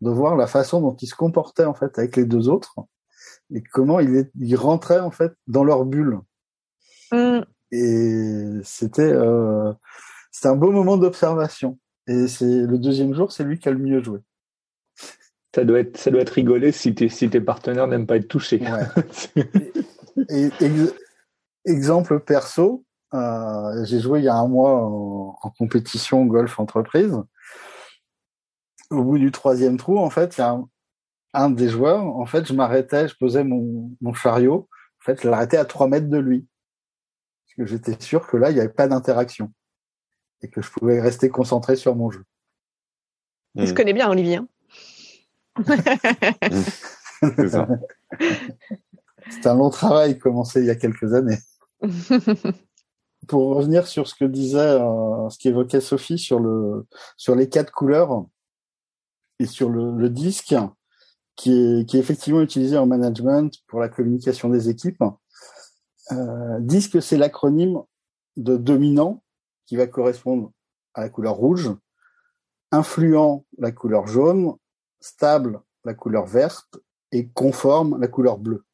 [0.00, 2.74] de voir la façon dont il se comportait en fait avec les deux autres
[3.52, 6.20] et comment il, est, il rentrait en fait dans leur bulle.
[7.12, 7.40] Mm.
[7.72, 9.72] Et c'était euh,
[10.30, 11.78] c'était un beau moment d'observation.
[12.06, 14.20] Et c'est le deuxième jour, c'est lui qui a le mieux joué.
[15.54, 18.60] Ça doit être, ça doit être rigolé si, si tes partenaires n'aiment pas être touchés.
[20.28, 20.50] et,
[21.64, 27.16] exemple perso, euh, j'ai joué il y a un mois en, compétition golf entreprise.
[28.90, 30.58] Au bout du troisième trou, en fait, il y a
[31.34, 32.04] un, des joueurs.
[32.04, 34.68] En fait, je m'arrêtais, je posais mon, mon chariot.
[35.02, 36.48] En fait, je l'arrêtais à trois mètres de lui,
[37.46, 39.52] parce que j'étais sûr que là, il n'y avait pas d'interaction
[40.42, 42.24] et que je pouvais rester concentré sur mon jeu.
[43.54, 44.38] Je connais bien Olivier.
[44.38, 44.48] Hein.
[49.30, 51.38] C'est un long travail commencé il y a quelques années.
[53.28, 56.86] Pour revenir sur ce que disait, euh, ce qu'évoquait Sophie sur le
[57.16, 58.26] sur les quatre couleurs
[59.38, 60.54] et sur le, disque
[61.36, 65.02] qui est, qui est effectivement utilisé en management pour la communication des équipes.
[66.12, 67.82] Euh, disque, c'est l'acronyme
[68.36, 69.22] de dominant
[69.66, 70.52] qui va correspondre
[70.92, 71.72] à la couleur rouge,
[72.70, 74.54] influent la couleur jaune
[75.04, 76.78] stable la couleur verte
[77.12, 78.64] et conforme la couleur bleue.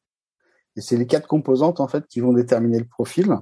[0.77, 3.37] Et c'est les quatre composantes en fait qui vont déterminer le profil.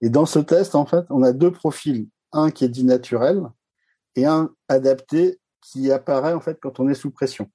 [0.00, 3.42] Et dans ce test, en fait, on a deux profils, un qui est dit naturel
[4.14, 7.50] et un adapté qui apparaît en fait quand on est sous pression.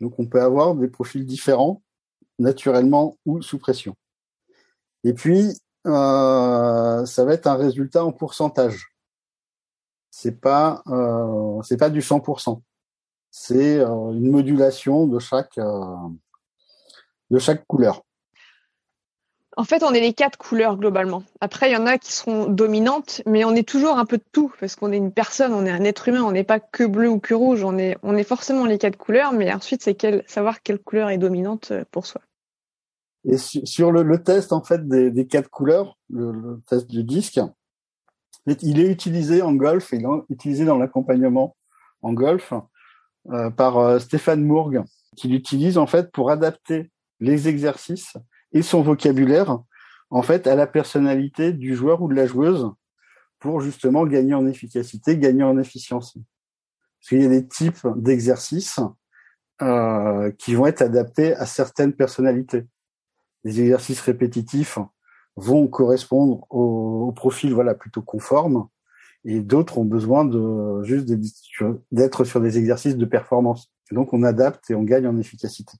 [0.00, 1.82] Donc on peut avoir des profils différents
[2.40, 3.94] naturellement ou sous pression.
[5.04, 8.95] Et puis euh, ça va être un résultat en pourcentage.
[10.18, 12.62] C'est pas euh, c'est pas du 100%.
[13.30, 15.94] C'est euh, une modulation de chaque euh,
[17.30, 18.02] de chaque couleur.
[19.58, 21.22] En fait, on est les quatre couleurs globalement.
[21.42, 24.24] Après, il y en a qui seront dominantes, mais on est toujours un peu de
[24.32, 26.84] tout parce qu'on est une personne, on est un être humain, on n'est pas que
[26.84, 27.62] bleu ou que rouge.
[27.62, 31.10] On est, on est forcément les quatre couleurs, mais ensuite, c'est quel, savoir quelle couleur
[31.10, 32.22] est dominante pour soi.
[33.24, 37.04] Et sur le, le, test en fait des, des quatre couleurs, le, le, test du
[37.04, 37.38] disque,
[38.46, 41.56] il est utilisé en golf, il est utilisé dans l'accompagnement
[42.02, 42.52] en golf
[43.30, 44.82] euh, par euh, Stéphane Mourgue,
[45.16, 48.16] qui l'utilise en fait pour adapter les exercices
[48.52, 49.58] et son vocabulaire
[50.10, 52.70] en fait à la personnalité du joueur ou de la joueuse
[53.38, 56.14] pour justement gagner en efficacité, gagner en efficience.
[56.14, 58.80] Parce qu'il y a des types d'exercices
[59.62, 62.66] euh, qui vont être adaptés à certaines personnalités.
[63.44, 64.78] Les exercices répétitifs
[65.36, 68.68] vont correspondre au, au profil voilà plutôt conforme
[69.26, 71.12] et d'autres ont besoin de juste
[71.90, 73.72] d'être sur des exercices de performance.
[73.90, 75.72] donc on adapte et on gagne en efficacité.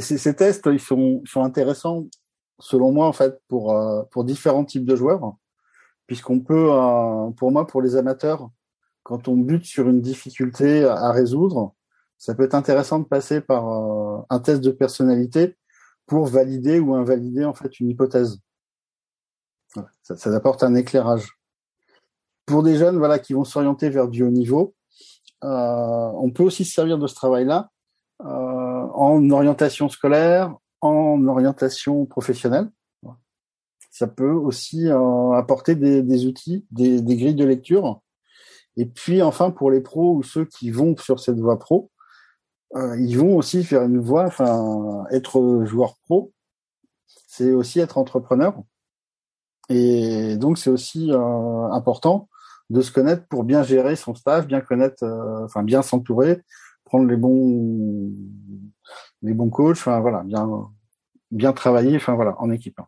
[0.00, 2.06] Ces, ces, tests, ils sont, sont intéressants,
[2.58, 5.36] selon moi, en fait, pour, euh, pour différents types de joueurs,
[6.08, 8.50] puisqu'on peut, euh, pour moi, pour les amateurs,
[9.04, 11.72] quand on bute sur une difficulté à résoudre,
[12.18, 15.56] ça peut être intéressant de passer par euh, un test de personnalité
[16.06, 18.40] pour valider ou invalider en fait une hypothèse.
[20.02, 21.38] Ça, ça apporte un éclairage.
[22.46, 24.74] Pour des jeunes voilà qui vont s'orienter vers du haut niveau,
[25.44, 27.70] euh, on peut aussi se servir de ce travail-là
[28.22, 32.70] euh, en orientation scolaire, en orientation professionnelle.
[33.90, 38.02] Ça peut aussi euh, apporter des, des outils, des, des, grilles de lecture.
[38.76, 41.90] Et puis enfin pour les pros ou ceux qui vont sur cette voie pro,
[42.74, 46.32] euh, ils vont aussi faire une voie, enfin être joueur pro,
[47.06, 48.54] c'est aussi être entrepreneur.
[49.68, 52.28] Et donc c'est aussi euh, important
[52.70, 56.42] de se connaître pour bien gérer son staff, bien connaître, euh, enfin bien s'entourer,
[56.84, 58.12] prendre les bons
[59.22, 60.48] les bons coachs, enfin voilà, bien
[61.30, 62.80] bien travailler, enfin voilà, en équipe.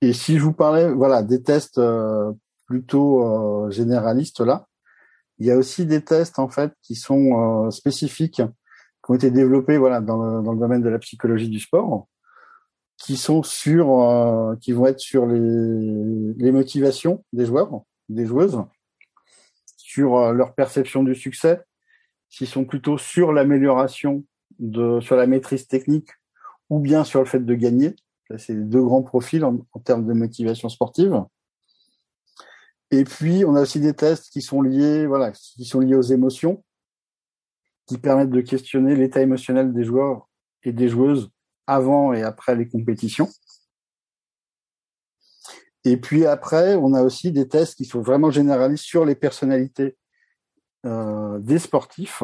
[0.00, 2.32] Et si je vous parlais, voilà, des tests euh,
[2.66, 3.22] plutôt
[3.66, 4.66] euh, généralistes là,
[5.38, 9.30] il y a aussi des tests en fait qui sont euh, spécifiques, qui ont été
[9.30, 12.08] développés voilà dans le, dans le domaine de la psychologie du sport,
[13.04, 15.38] qui sont sur, euh, qui vont être sur les
[16.38, 18.62] les motivations des joueurs, des joueuses,
[19.76, 21.60] sur euh, leur perception du succès,
[22.30, 24.24] s'ils sont plutôt sur l'amélioration
[24.58, 26.08] de sur la maîtrise technique
[26.70, 27.94] ou bien sur le fait de gagner.
[28.38, 31.22] C'est deux grands profils en, en, termes de motivation sportive.
[32.90, 36.00] Et puis, on a aussi des tests qui sont liés, voilà, qui sont liés aux
[36.00, 36.64] émotions,
[37.86, 40.26] qui permettent de questionner l'état émotionnel des joueurs
[40.62, 41.33] et des joueuses
[41.66, 43.28] avant et après les compétitions.
[45.84, 49.96] Et puis après, on a aussi des tests qui sont vraiment généralistes sur les personnalités
[50.86, 52.22] euh, des sportifs.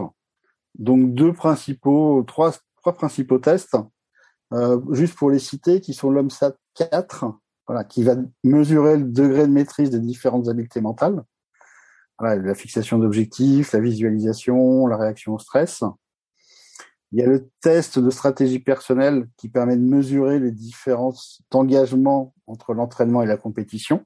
[0.79, 3.77] Donc deux principaux, trois, trois principaux tests,
[4.53, 7.27] euh, juste pour les citer, qui sont l'OMSAT 4,
[7.67, 11.23] voilà, qui va mesurer le degré de maîtrise des différentes habiletés mentales.
[12.21, 15.83] La fixation d'objectifs, la visualisation, la réaction au stress.
[17.13, 22.35] Il y a le test de stratégie personnelle qui permet de mesurer les différences d'engagement
[22.47, 24.05] entre l'entraînement et la compétition.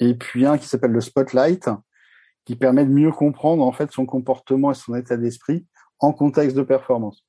[0.00, 1.68] Et puis un qui s'appelle le Spotlight,
[2.44, 5.66] qui permet de mieux comprendre en fait son comportement et son état d'esprit
[5.98, 7.24] en contexte de performance.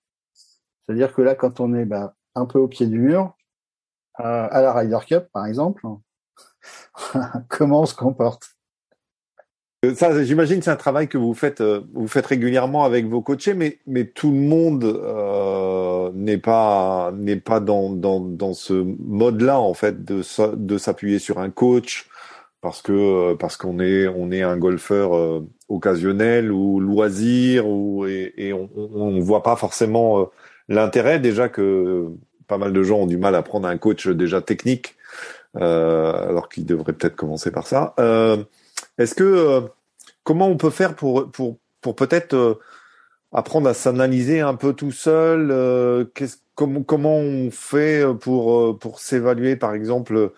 [0.82, 3.36] C'est-à-dire que là, quand on est bah, un peu au pied du mur,
[4.20, 5.86] euh, à la Ryder Cup par exemple,
[7.49, 8.55] comment on se comporte?
[9.93, 13.53] Ça, j'imagine, c'est un travail que vous faites, euh, vous faites régulièrement avec vos coachés,
[13.53, 19.59] mais mais tout le monde euh, n'est pas n'est pas dans dans dans ce mode-là
[19.59, 20.21] en fait de
[20.55, 22.07] de s'appuyer sur un coach
[22.65, 28.07] parce que euh, parce qu'on est on est un golfeur euh, occasionnel ou loisir ou
[28.07, 30.25] et, et on, on voit pas forcément euh,
[30.67, 32.07] l'intérêt déjà que
[32.47, 34.95] pas mal de gens ont du mal à prendre un coach déjà technique
[35.53, 37.95] alors qu'ils devraient peut-être commencer par ça.
[38.98, 39.64] Est-ce que
[40.24, 42.60] comment on peut faire pour pour pour peut-être
[43.34, 46.06] apprendre à s'analyser un peu tout seul euh,
[46.56, 50.32] comment on fait pour pour s'évaluer par exemple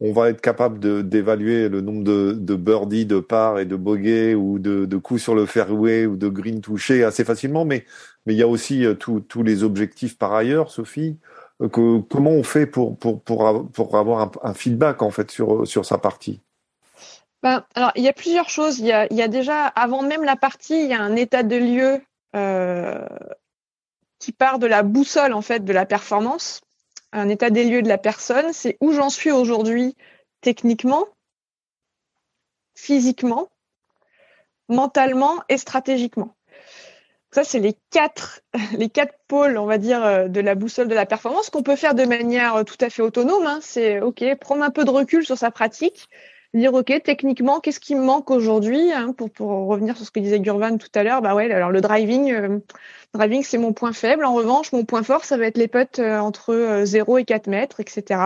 [0.00, 4.34] on va être capable d'évaluer le nombre de, de birdies, de par et de bogey
[4.34, 7.64] ou de, de coups sur le fairway ou de green touché assez facilement.
[7.64, 7.84] Mais
[8.26, 11.18] mais il y a aussi tous les objectifs par ailleurs, Sophie.
[11.70, 15.98] Comment on fait pour, pour, pour, pour avoir un, feedback en fait sur, sur sa
[15.98, 16.40] partie?
[17.44, 18.78] Ben, alors, il y a plusieurs choses.
[18.78, 21.42] Il y a, y a déjà, avant même la partie, il y a un état
[21.42, 22.00] de lieu
[22.34, 23.06] euh,
[24.18, 26.62] qui part de la boussole en fait de la performance,
[27.12, 28.54] un état des lieux de la personne.
[28.54, 29.94] C'est où j'en suis aujourd'hui
[30.40, 31.04] techniquement,
[32.74, 33.50] physiquement,
[34.70, 36.34] mentalement et stratégiquement.
[37.30, 38.40] Ça, c'est les quatre,
[38.72, 41.76] les quatre pôles, on va dire, euh, de la boussole de la performance qu'on peut
[41.76, 43.44] faire de manière euh, tout à fait autonome.
[43.44, 43.58] Hein.
[43.60, 46.08] C'est OK, prendre un peu de recul sur sa pratique,
[46.58, 50.20] dire ok techniquement qu'est-ce qui me manque aujourd'hui hein, pour, pour revenir sur ce que
[50.20, 51.22] disait Gurvan tout à l'heure?
[51.22, 52.58] Bah ouais alors le driving euh,
[53.12, 54.24] driving c'est mon point faible.
[54.24, 57.24] En revanche mon point fort ça va être les potes euh, entre 0 euh, et
[57.24, 58.20] 4 mètres etc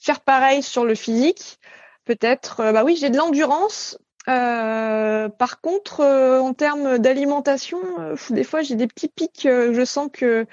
[0.00, 1.58] faire pareil sur le physique
[2.04, 3.98] peut-être bah oui j'ai de l'endurance.
[4.26, 7.80] Par contre en termes d'alimentation
[8.30, 10.46] des fois j'ai des petits pics je sens que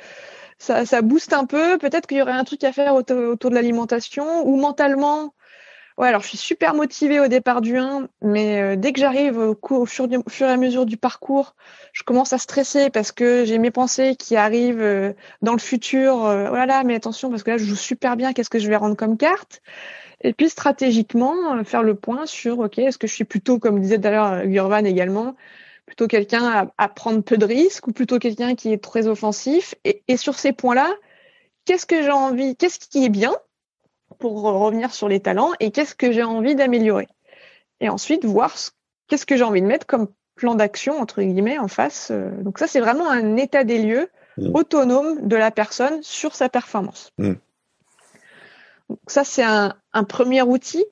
[0.57, 1.77] ça, ça booste un peu.
[1.77, 5.33] Peut-être qu'il y aurait un truc à faire autour, autour de l'alimentation ou mentalement
[5.97, 9.39] Ouais, alors je suis super motivée au départ du 1, mais euh, dès que j'arrive
[9.39, 11.55] au, au, fur, et à mesure du parcours,
[11.91, 16.23] je commence à stresser parce que j'ai mes pensées qui arrivent euh, dans le futur.
[16.25, 18.75] Euh, oh mais attention, parce que là, je joue super bien, qu'est-ce que je vais
[18.75, 19.63] rendre comme carte?
[20.21, 23.97] Et puis stratégiquement, faire le point sur, OK, est-ce que je suis plutôt, comme disait
[23.97, 25.35] d'ailleurs Gurvan également,
[25.87, 29.75] plutôt quelqu'un à, à, prendre peu de risques ou plutôt quelqu'un qui est très offensif?
[29.83, 30.89] Et, et sur ces points-là,
[31.65, 33.33] qu'est-ce que j'ai envie, qu'est-ce qui est bien
[34.19, 37.07] pour revenir sur les talents et qu'est-ce que j'ai envie d'améliorer.
[37.79, 38.55] Et ensuite, voir
[39.07, 40.07] qu'est-ce que j'ai envie de mettre comme
[40.37, 42.09] plan d'action, entre guillemets, en face.
[42.11, 42.31] Euh.
[42.41, 44.51] Donc ça, c'est vraiment un état des lieux mmh.
[44.53, 47.11] autonome de la personne sur sa performance.
[47.17, 47.33] Mmh.
[48.89, 49.73] Donc ça, c'est un,
[50.07, 50.85] premier outil.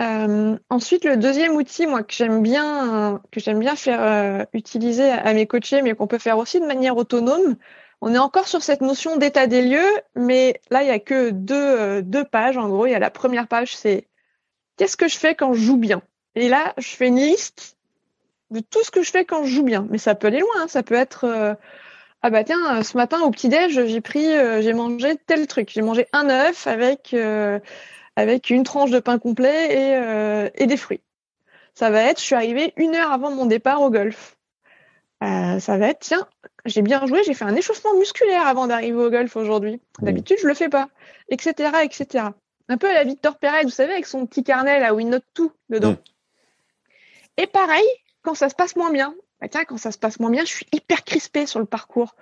[0.00, 5.10] Euh, ensuite, le deuxième outil, moi, que j'aime bien, que j'aime bien faire euh, utiliser
[5.10, 7.56] à mes coachés, mais qu'on peut faire aussi de manière autonome,
[8.00, 11.30] on est encore sur cette notion d'état des lieux, mais là, il n'y a que
[11.30, 12.56] deux, euh, deux pages.
[12.56, 14.08] En gros, il y a la première page, c'est
[14.76, 16.02] qu'est-ce que je fais quand je joue bien?
[16.34, 17.76] Et là, je fais une liste
[18.50, 19.86] de tout ce que je fais quand je joue bien.
[19.90, 20.50] Mais ça peut aller loin.
[20.60, 20.68] Hein.
[20.68, 21.54] Ça peut être euh,
[22.22, 25.70] ah bah tiens, ce matin au petit-déj, j'ai pris, euh, j'ai mangé tel truc.
[25.72, 27.14] J'ai mangé un œuf avec
[28.16, 29.74] avec une tranche de pain complet
[30.54, 31.00] et, et des fruits.
[31.74, 34.36] Ça va être, je suis arrivée une heure avant mon départ au golf.
[35.20, 36.26] Ça va être, tiens,
[36.64, 39.80] j'ai bien joué, j'ai fait un échauffement musculaire avant d'arriver au golf aujourd'hui.
[40.00, 40.88] D'habitude, je le fais pas,
[41.28, 42.24] etc., etc.
[42.68, 45.08] Un peu à la Victor Perez, vous savez, avec son petit carnet là où il
[45.08, 45.92] note tout dedans.
[45.92, 45.98] Mmh.
[47.38, 47.86] Et pareil,
[48.22, 50.50] quand ça se passe moins bien, bah tiens, quand ça se passe moins bien, je
[50.50, 52.14] suis hyper crispée sur le parcours,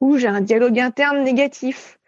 [0.00, 1.98] où j'ai un dialogue interne négatif,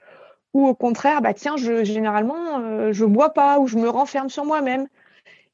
[0.55, 4.29] ou au contraire, bah tiens, je généralement euh, je bois pas, ou je me renferme
[4.29, 4.89] sur moi-même.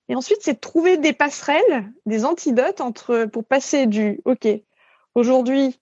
[0.09, 4.47] Et ensuite, c'est de trouver des passerelles, des antidotes entre pour passer du OK,
[5.15, 5.79] aujourd'hui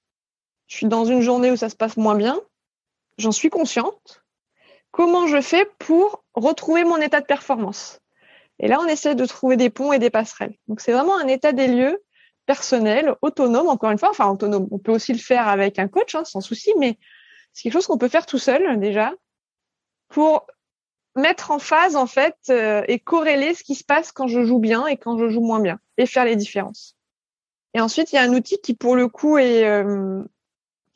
[0.68, 2.40] je suis dans une journée où ça se passe moins bien,
[3.16, 4.22] j'en suis consciente.
[4.90, 8.00] Comment je fais pour retrouver mon état de performance?
[8.58, 10.54] Et là, on essaie de trouver des ponts et des passerelles.
[10.66, 12.02] Donc, c'est vraiment un état des lieux
[12.44, 14.10] personnel, autonome, encore une fois.
[14.10, 14.68] Enfin, autonome.
[14.70, 16.98] On peut aussi le faire avec un coach, hein, sans souci, mais
[17.52, 19.12] c'est quelque chose qu'on peut faire tout seul déjà
[20.08, 20.46] pour
[21.14, 24.60] mettre en phase en fait euh, et corréler ce qui se passe quand je joue
[24.60, 26.97] bien et quand je joue moins bien et faire les différences.
[27.74, 30.22] Et ensuite, il y a un outil qui pour le coup est euh,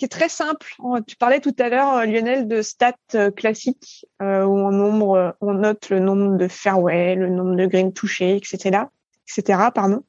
[0.03, 0.75] qui est très simple.
[1.07, 5.37] Tu parlais tout à l'heure, euh, Lionel, de stats euh, classiques euh, où on, nombre,
[5.41, 8.87] on note le nombre de fairway, le nombre de greens touchés, etc.,
[9.29, 9.71] etc.
[9.73, 10.03] Pardon.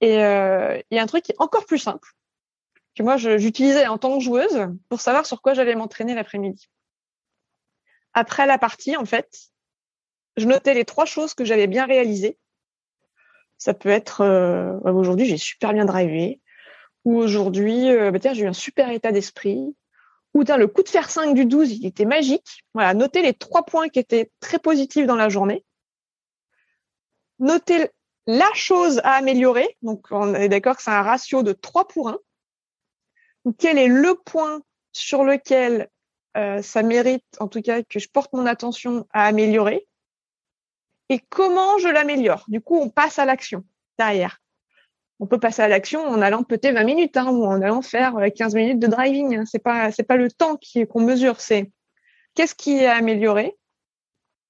[0.00, 2.08] Et il y a un truc qui est encore plus simple
[2.96, 6.70] que moi j'utilisais en tant que joueuse pour savoir sur quoi j'allais m'entraîner l'après-midi.
[8.14, 9.50] Après la partie, en fait,
[10.38, 12.38] je notais les trois choses que j'avais bien réalisées.
[13.58, 14.24] Ça peut être
[14.84, 16.40] aujourd'hui j'ai super bien drivé,
[17.08, 19.74] ou aujourd'hui, euh, bah, j'ai eu un super état d'esprit,
[20.34, 22.64] ou le coup de fer 5 du 12, il était magique.
[22.74, 25.64] Voilà, notez les trois points qui étaient très positifs dans la journée.
[27.38, 27.88] Notez
[28.26, 29.74] la chose à améliorer.
[29.80, 32.18] Donc, on est d'accord que c'est un ratio de 3 pour 1.
[33.58, 34.60] quel est le point
[34.92, 35.88] sur lequel
[36.36, 39.87] euh, ça mérite, en tout cas, que je porte mon attention à améliorer?
[41.08, 42.44] Et comment je l'améliore?
[42.48, 43.64] Du coup, on passe à l'action
[43.98, 44.40] derrière
[45.20, 48.14] on peut passer à l'action en allant peut-être 20 minutes hein, ou en allant faire
[48.34, 49.36] 15 euh, minutes de driving.
[49.36, 49.44] Hein.
[49.46, 51.70] C'est pas c'est pas le temps qu'on mesure, c'est
[52.34, 53.56] qu'est-ce qui est amélioré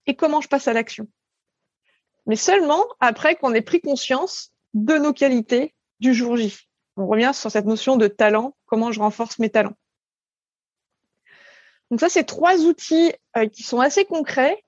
[0.07, 1.07] et comment je passe à l'action.
[2.27, 6.69] Mais seulement après qu'on ait pris conscience de nos qualités du jour J.
[6.97, 9.77] On revient sur cette notion de talent, comment je renforce mes talents.
[11.91, 14.63] Donc ça, c'est trois outils euh, qui sont assez concrets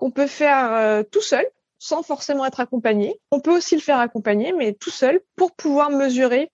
[0.00, 1.46] qu'on peut faire euh, tout seul
[1.78, 3.20] sans forcément être accompagné.
[3.30, 6.50] On peut aussi le faire accompagner, mais tout seul pour pouvoir mesurer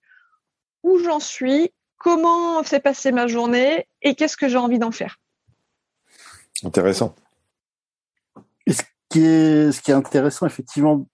[0.82, 5.18] où j'en suis comment s'est passée ma journée et qu'est-ce que j'ai envie d'en faire.
[6.64, 7.14] Intéressant.
[8.66, 11.08] Et ce qui est, ce qui est intéressant, effectivement,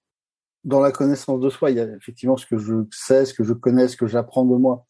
[0.65, 3.45] dans la connaissance de soi, il y a effectivement ce que je sais, ce que
[3.45, 4.87] je connais, ce que j'apprends de moi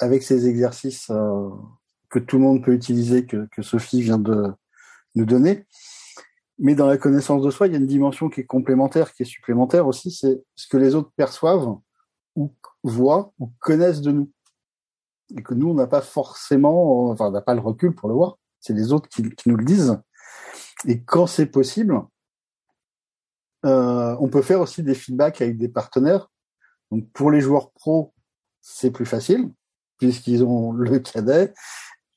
[0.00, 1.48] avec ces exercices euh,
[2.08, 4.52] que tout le monde peut utiliser, que, que Sophie vient de
[5.14, 5.66] nous donner.
[6.58, 9.22] Mais dans la connaissance de soi, il y a une dimension qui est complémentaire, qui
[9.22, 11.76] est supplémentaire aussi, c'est ce que les autres perçoivent
[12.34, 12.52] ou
[12.82, 14.30] voient ou connaissent de nous.
[15.36, 18.14] Et que nous, on n'a pas forcément, enfin, on n'a pas le recul pour le
[18.14, 18.38] voir.
[18.60, 20.00] C'est les autres qui, nous le disent.
[20.86, 22.00] Et quand c'est possible,
[23.64, 26.28] euh, on peut faire aussi des feedbacks avec des partenaires.
[26.90, 28.14] Donc pour les joueurs pros,
[28.60, 29.52] c'est plus facile
[29.98, 31.52] puisqu'ils ont le cadet,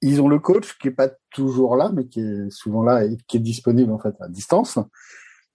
[0.01, 3.17] ils ont le coach qui est pas toujours là, mais qui est souvent là et
[3.27, 4.79] qui est disponible en fait à distance.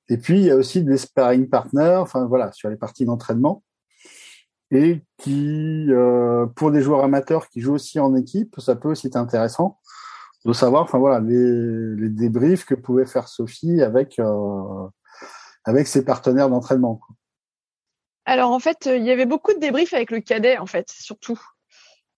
[0.08, 3.62] Et puis il y a aussi des sparring partners, enfin voilà, sur les parties d'entraînement
[4.70, 9.06] et qui, euh, pour des joueurs amateurs qui jouent aussi en équipe, ça peut aussi
[9.06, 9.78] être intéressant
[10.44, 14.88] de savoir, enfin voilà, les, débriefs que pouvait faire Sophie avec euh,
[15.64, 17.00] avec ses partenaires d'entraînement.
[18.24, 21.40] Alors en fait, il y avait beaucoup de débriefs avec le cadet en fait, surtout.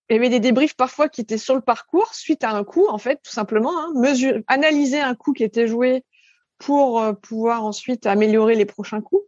[0.08, 2.86] Il y avait des débriefs parfois qui étaient sur le parcours suite à un coup,
[2.88, 6.04] en fait, tout simplement, hein, mesure, analyser un coup qui était joué
[6.56, 9.22] pour euh, pouvoir ensuite améliorer les prochains coups.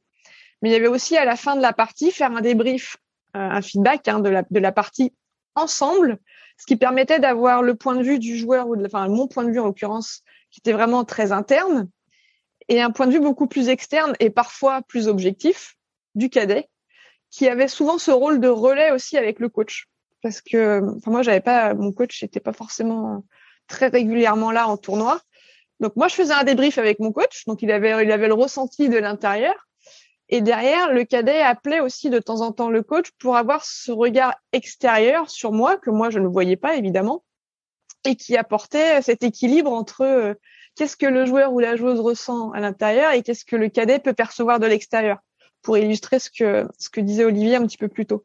[0.62, 2.96] Mais il y avait aussi à la fin de la partie faire un débrief,
[3.36, 5.12] euh, un feedback hein, de, la, de la partie
[5.54, 6.18] ensemble,
[6.56, 9.44] ce qui permettait d'avoir le point de vue du joueur ou de, enfin mon point
[9.44, 11.88] de vue en l'occurrence, qui était vraiment très interne,
[12.68, 15.76] et un point de vue beaucoup plus externe et parfois plus objectif
[16.14, 16.68] du cadet,
[17.30, 19.88] qui avait souvent ce rôle de relais aussi avec le coach
[20.22, 23.24] parce que enfin moi j'avais pas mon coach n'était pas forcément
[23.68, 25.20] très régulièrement là en tournoi.
[25.80, 28.34] Donc moi je faisais un débrief avec mon coach, donc il avait il avait le
[28.34, 29.54] ressenti de l'intérieur
[30.28, 33.90] et derrière le cadet appelait aussi de temps en temps le coach pour avoir ce
[33.90, 37.24] regard extérieur sur moi que moi je ne voyais pas évidemment
[38.04, 40.34] et qui apportait cet équilibre entre euh,
[40.74, 43.98] qu'est-ce que le joueur ou la joueuse ressent à l'intérieur et qu'est-ce que le cadet
[43.98, 45.18] peut percevoir de l'extérieur
[45.62, 48.24] pour illustrer ce que ce que disait Olivier un petit peu plus tôt.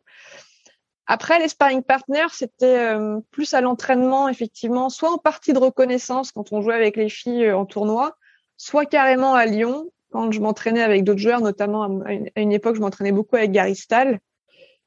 [1.07, 6.31] Après, les sparring partners, c'était euh, plus à l'entraînement, effectivement, soit en partie de reconnaissance
[6.31, 8.17] quand on jouait avec les filles euh, en tournoi,
[8.57, 12.81] soit carrément à Lyon quand je m'entraînais avec d'autres joueurs, notamment à une, époque, je
[12.81, 14.19] m'entraînais beaucoup avec Gary Stahl.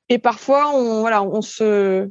[0.09, 2.09] Et parfois, on, voilà, on se,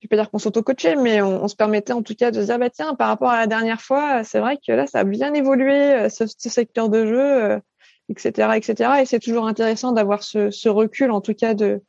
[0.00, 2.46] je vais pas dire qu'on s'auto-coachait, mais on, se permettait en tout cas de se
[2.46, 5.04] dire, bah tiens, par rapport à la dernière fois, c'est vrai que là, ça a
[5.04, 7.60] bien évolué, euh, ce, ce secteur de jeu,
[8.08, 8.90] etc., etc.
[9.00, 11.80] Et c'est toujours intéressant d'avoir ce, ce recul, en tout cas, de,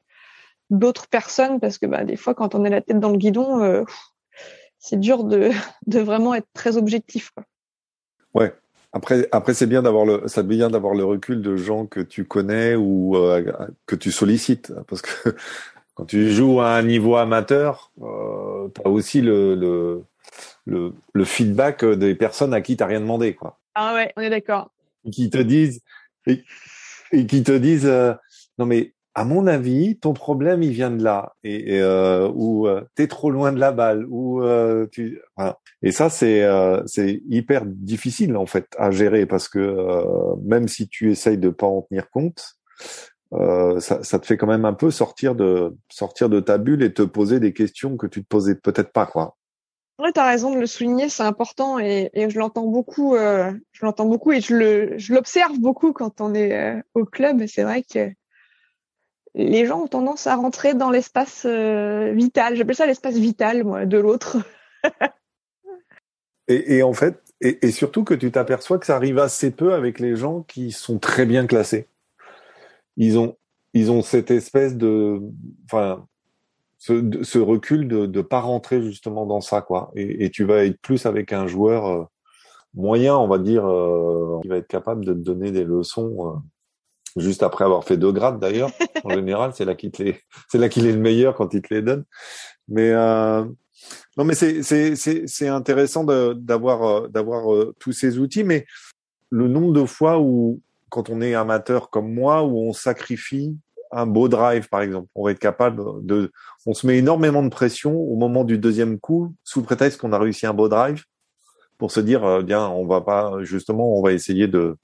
[0.69, 3.61] d'autres personnes parce que bah, des fois quand on est la tête dans le guidon
[3.63, 3.83] euh,
[4.79, 5.51] c'est dur de,
[5.87, 7.43] de vraiment être très objectif quoi.
[8.33, 8.53] ouais.
[8.93, 12.23] Après après c'est bien d'avoir le ça bien d'avoir le recul de gens que tu
[12.23, 13.43] connais ou euh,
[13.85, 15.35] que tu sollicites parce que
[15.95, 20.03] quand tu joues à un niveau amateur euh, tu as aussi le, le
[20.65, 23.59] le, le feedback des personnes à qui tu rien demandé quoi.
[23.75, 24.71] Ah ouais on est d'accord.
[25.11, 25.81] Qui te disent
[26.25, 26.43] et,
[27.11, 28.13] et qui te disent euh,
[28.57, 32.67] non mais à mon avis, ton problème, il vient de là, et, et euh, ou
[32.67, 35.21] euh, t'es trop loin de la balle, ou euh, tu.
[35.37, 35.57] Voilà.
[35.81, 40.67] Et ça, c'est euh, c'est hyper difficile en fait à gérer parce que euh, même
[40.67, 42.57] si tu essayes de pas en tenir compte,
[43.79, 46.93] ça, ça, te fait quand même un peu sortir de sortir de ta bulle et
[46.93, 49.35] te poser des questions que tu te posais peut-être pas, quoi.
[49.99, 54.05] Ouais, t'as raison de le souligner, c'est important et, et je l'entends beaucoup, je l'entends
[54.05, 57.45] beaucoup et je le, je l'observe beaucoup quand on est au club.
[57.47, 58.09] C'est vrai que
[59.35, 62.55] les gens ont tendance à rentrer dans l'espace euh, vital.
[62.55, 64.37] J'appelle ça l'espace vital, moi, de l'autre.
[66.47, 70.15] et, en fait, et, surtout que tu t'aperçois que ça arrive assez peu avec les
[70.15, 71.89] gens qui sont très bien classés.
[72.95, 73.35] Ils ont,
[73.73, 75.19] ils ont cette espèce de,
[75.65, 76.07] enfin,
[76.77, 79.91] ce, recul de ne pas rentrer justement dans ça, quoi.
[79.95, 82.05] Et, tu vas être plus avec un joueur euh,
[82.73, 86.41] moyen, on va dire, euh, qui va être capable de te donner des leçons
[87.15, 88.71] juste après avoir fait deux grades d'ailleurs.
[89.03, 91.73] En général, c'est là qu'il les, c'est là qu'il est le meilleur quand il te
[91.73, 92.05] les donne.
[92.67, 93.43] Mais euh,
[94.17, 98.65] non, mais c'est c'est c'est c'est intéressant d'avoir euh, d'avoir euh, tous ces outils, mais
[99.29, 103.57] le nombre de fois où quand on est amateur comme moi, où on sacrifie
[103.91, 106.31] un beau drive, par exemple, on va être capable de,
[106.65, 110.13] on se met énormément de pression au moment du deuxième coup, sous le prétexte qu'on
[110.13, 111.03] a réussi un beau drive,
[111.77, 114.77] pour se dire, euh, bien, on va pas, justement, on va essayer de,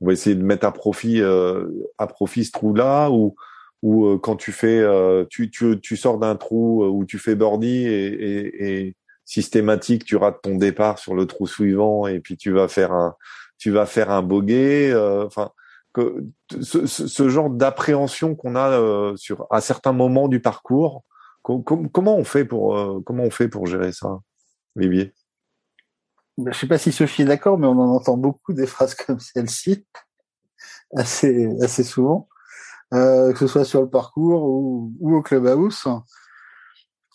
[0.00, 1.66] on va essayer de mettre à profit euh,
[1.98, 3.34] à profit ce trou là ou
[3.82, 7.34] ou euh, quand tu fais euh, tu, tu tu sors d'un trou où tu fais
[7.34, 12.66] birdie et, systématique tu rates ton départ sur le trou suivant et puis tu vas
[12.66, 13.14] faire un
[13.58, 15.50] tu vas faire un enfin
[15.92, 16.24] que
[16.60, 21.04] ce, genre d'appréhension qu'on a sur à certains moments du parcours
[21.42, 24.20] comment on fait pour euh, comment on fait pour gérer ça,
[24.76, 25.12] Olivier?
[26.46, 29.20] Je sais pas si Sophie est d'accord, mais on en entend beaucoup des phrases comme
[29.20, 29.86] celle-ci
[30.96, 32.28] assez assez souvent,
[32.94, 35.86] euh, que ce soit sur le parcours ou, ou au clubhouse.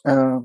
[0.07, 0.39] Euh,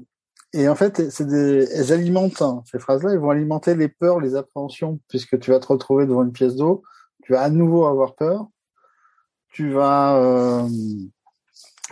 [0.53, 3.13] et en fait, c'est elles alimentent hein, ces phrases-là.
[3.13, 6.57] Elles vont alimenter les peurs, les appréhensions, puisque tu vas te retrouver devant une pièce
[6.57, 6.83] d'eau,
[7.23, 8.49] tu vas à nouveau avoir peur,
[9.53, 10.69] tu vas, euh,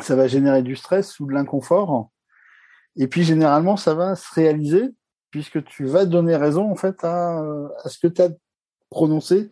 [0.01, 2.11] ça va générer du stress ou de l'inconfort.
[2.97, 4.91] Et puis généralement, ça va se réaliser
[5.31, 8.31] puisque tu vas donner raison en fait à, à ce que tu as
[8.91, 9.51] prononcé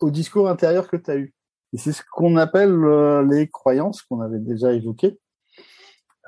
[0.00, 1.34] au discours intérieur que tu as eu.
[1.72, 5.18] Et c'est ce qu'on appelle euh, les croyances qu'on avait déjà évoquées.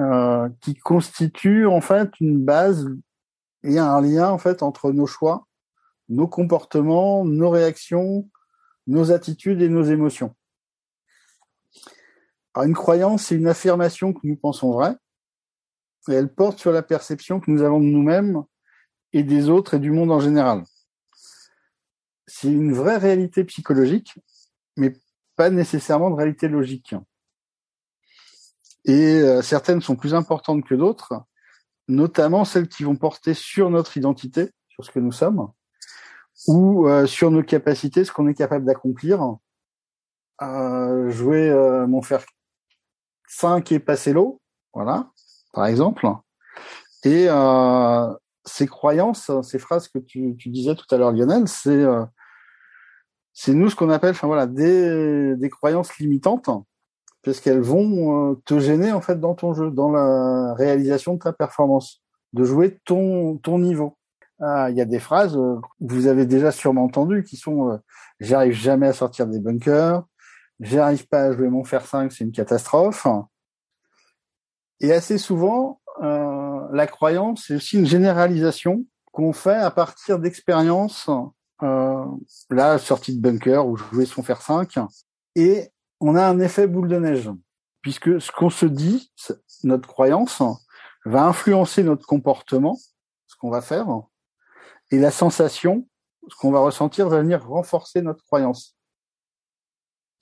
[0.01, 2.89] Euh, qui constitue en fait une base
[3.65, 5.47] et un lien en fait entre nos choix,
[6.09, 8.31] nos comportements, nos réactions,
[8.87, 10.35] nos attitudes et nos émotions.
[12.57, 14.97] Une croyance, c'est une affirmation que nous pensons vraie,
[16.09, 18.43] et elle porte sur la perception que nous avons de nous-mêmes
[19.13, 20.65] et des autres et du monde en général.
[22.27, 24.19] C'est une vraie réalité psychologique,
[24.77, 24.93] mais
[25.37, 26.95] pas nécessairement de réalité logique
[28.85, 31.23] et euh, certaines sont plus importantes que d'autres,
[31.89, 35.51] notamment celles qui vont porter sur notre identité, sur ce que nous sommes,
[36.47, 39.37] ou euh, sur nos capacités, ce qu'on est capable d'accomplir.
[40.43, 41.53] Euh, jouer
[41.87, 42.25] mon fer
[43.29, 44.41] 5 et passer l'eau,
[44.73, 45.11] voilà,
[45.53, 46.09] par exemple.
[47.05, 47.27] Et
[48.51, 51.85] ces croyances, ces phrases que tu, disais tout à l'heure, Lionel, c'est
[53.33, 56.51] c'est nous ce qu'on appelle, enfin voilà, des, des croyances limitantes
[57.23, 61.19] parce qu'elles vont euh, te gêner en fait dans ton jeu, dans la réalisation de
[61.19, 63.97] ta performance, de jouer ton ton niveau.
[64.41, 67.71] Ah, il y a des phrases euh, que vous avez déjà sûrement entendues qui sont
[67.71, 67.77] euh,
[68.21, 70.03] j'arrive jamais à sortir des bunkers,
[70.61, 73.07] j'arrive pas à jouer mon fer 5, c'est une catastrophe.
[74.81, 76.30] Et assez souvent, euh,
[76.73, 81.11] la croyance, c'est aussi une généralisation qu'on fait à partir d'expériences.
[81.63, 82.05] Euh,
[82.49, 84.79] là, sortie de bunker où jouer son fer 5.
[85.37, 85.69] Et
[86.01, 87.31] on a un effet boule de neige,
[87.83, 89.13] puisque ce qu'on se dit,
[89.65, 90.43] notre croyance,
[91.05, 92.79] va influencer notre comportement,
[93.27, 93.87] ce qu'on va faire,
[94.91, 95.87] et la sensation,
[96.29, 98.77] ce qu'on va ressentir, va venir renforcer notre croyance.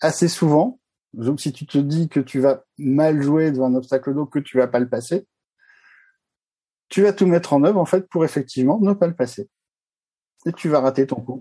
[0.01, 0.79] Assez souvent,
[1.15, 4.39] donc si tu te dis que tu vas mal jouer devant un obstacle d'eau, que
[4.39, 5.27] tu vas pas le passer,
[6.89, 9.49] tu vas tout mettre en œuvre en fait pour effectivement ne pas le passer.
[10.47, 11.41] Et tu vas rater ton coup.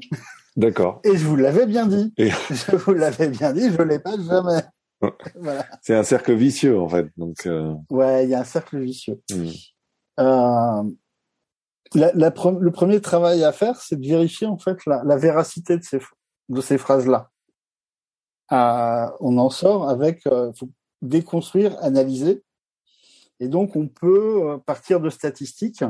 [0.56, 1.02] D'accord.
[1.04, 2.14] Et je vous l'avais bien dit.
[2.18, 4.64] Je vous l'avais bien dit, je l'ai pas jamais.
[5.82, 7.08] C'est un cercle vicieux en fait.
[7.16, 7.46] Donc.
[7.46, 7.76] Euh...
[7.92, 9.22] Ouais, il y a un cercle vicieux.
[9.32, 9.50] Hmm.
[10.20, 10.84] Euh,
[11.94, 15.78] la, la le premier travail à faire, c'est de vérifier en fait la, la véracité
[15.78, 16.00] de ces
[16.50, 17.30] de ces phrases-là.
[18.52, 20.70] Euh, on en sort avec faut
[21.04, 22.44] déconstruire, analyser,
[23.40, 25.84] et donc on peut euh, partir de statistiques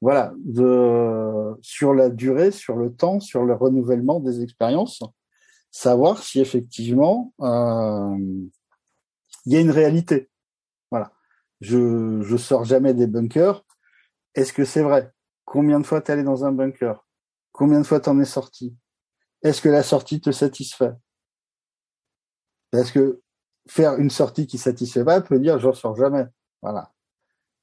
[0.00, 5.02] voilà, de, sur la durée, sur le temps, sur le renouvellement des expériences,
[5.70, 8.16] savoir si effectivement euh,
[9.46, 10.30] il y a une réalité.
[10.90, 11.12] Voilà.
[11.60, 13.64] Je je sors jamais des bunkers.
[14.34, 15.12] Est-ce que c'est vrai?
[15.44, 17.04] Combien de fois t'es allé dans un bunker?
[17.52, 18.76] Combien de fois t'en es sorti?
[19.42, 20.92] Est-ce que la sortie te satisfait?
[22.70, 23.20] Parce que
[23.66, 26.26] faire une sortie qui satisfait pas peut dire j'en sors jamais.
[26.62, 26.92] Voilà.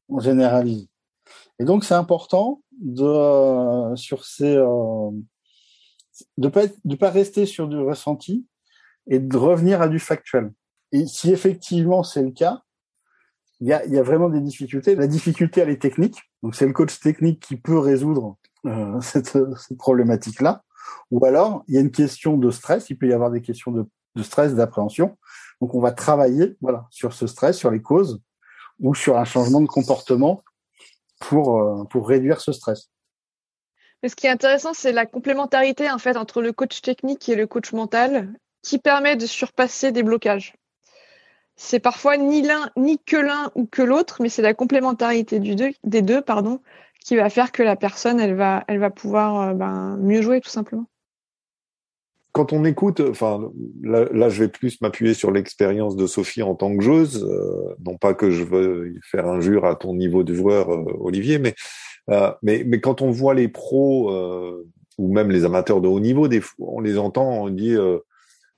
[0.09, 0.87] On généralise.
[1.59, 5.11] Et donc c'est important de euh, sur ces euh,
[6.37, 8.45] de pas de pas rester sur du ressenti
[9.07, 10.51] et de revenir à du factuel.
[10.91, 12.61] Et si effectivement c'est le cas,
[13.61, 14.95] il y a, y a vraiment des difficultés.
[14.95, 19.37] La difficulté elle est technique, donc c'est le coach technique qui peut résoudre euh, cette,
[19.57, 20.63] cette problématique-là.
[21.11, 23.71] Ou alors il y a une question de stress, il peut y avoir des questions
[23.71, 23.85] de,
[24.15, 25.17] de stress, d'appréhension.
[25.61, 28.21] Donc on va travailler voilà sur ce stress, sur les causes
[28.79, 30.43] ou sur un changement de comportement
[31.19, 32.89] pour, euh, pour réduire ce stress.
[34.03, 37.35] Mais ce qui est intéressant, c'est la complémentarité en fait entre le coach technique et
[37.35, 40.53] le coach mental qui permet de surpasser des blocages.
[41.55, 46.01] C'est parfois ni l'un, ni que l'un ou que l'autre, mais c'est la complémentarité des
[46.01, 46.61] deux, pardon,
[46.99, 50.41] qui va faire que la personne, elle va, elle va pouvoir euh, ben, mieux jouer
[50.41, 50.85] tout simplement
[52.35, 53.49] quand on écoute, enfin
[53.81, 57.97] là, je vais plus m'appuyer sur l'expérience de Sophie en tant que joueuse, euh, non
[57.97, 61.55] pas que je veux faire injure à ton niveau de joueur, euh, Olivier, mais,
[62.09, 64.13] euh, mais mais quand on voit les pros
[64.97, 67.77] ou même les amateurs de haut niveau, des fois, on les entend, on dit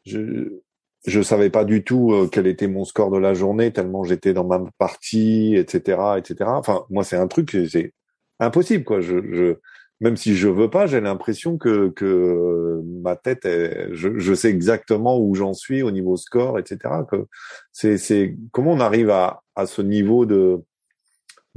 [0.05, 0.59] je
[1.05, 4.45] je savais pas du tout quel était mon score de la journée tellement j'étais dans
[4.45, 6.45] ma partie, etc., etc.
[6.47, 7.93] Enfin moi c'est un truc c'est
[8.39, 9.01] impossible quoi.
[9.01, 9.57] Je
[9.99, 15.19] même si je veux pas, j'ai l'impression que, que ma tête, est, je, sais exactement
[15.19, 16.77] où j'en suis au niveau score, etc.
[17.09, 17.25] Que
[17.71, 20.61] c'est, c'est comment on arrive à, à ce niveau de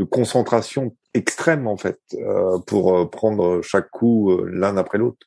[0.00, 5.26] de concentration extrême en fait euh, pour euh, prendre chaque coup euh, l'un après l'autre?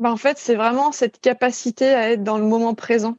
[0.00, 3.16] Ben, en fait, c'est vraiment cette capacité à être dans le moment présent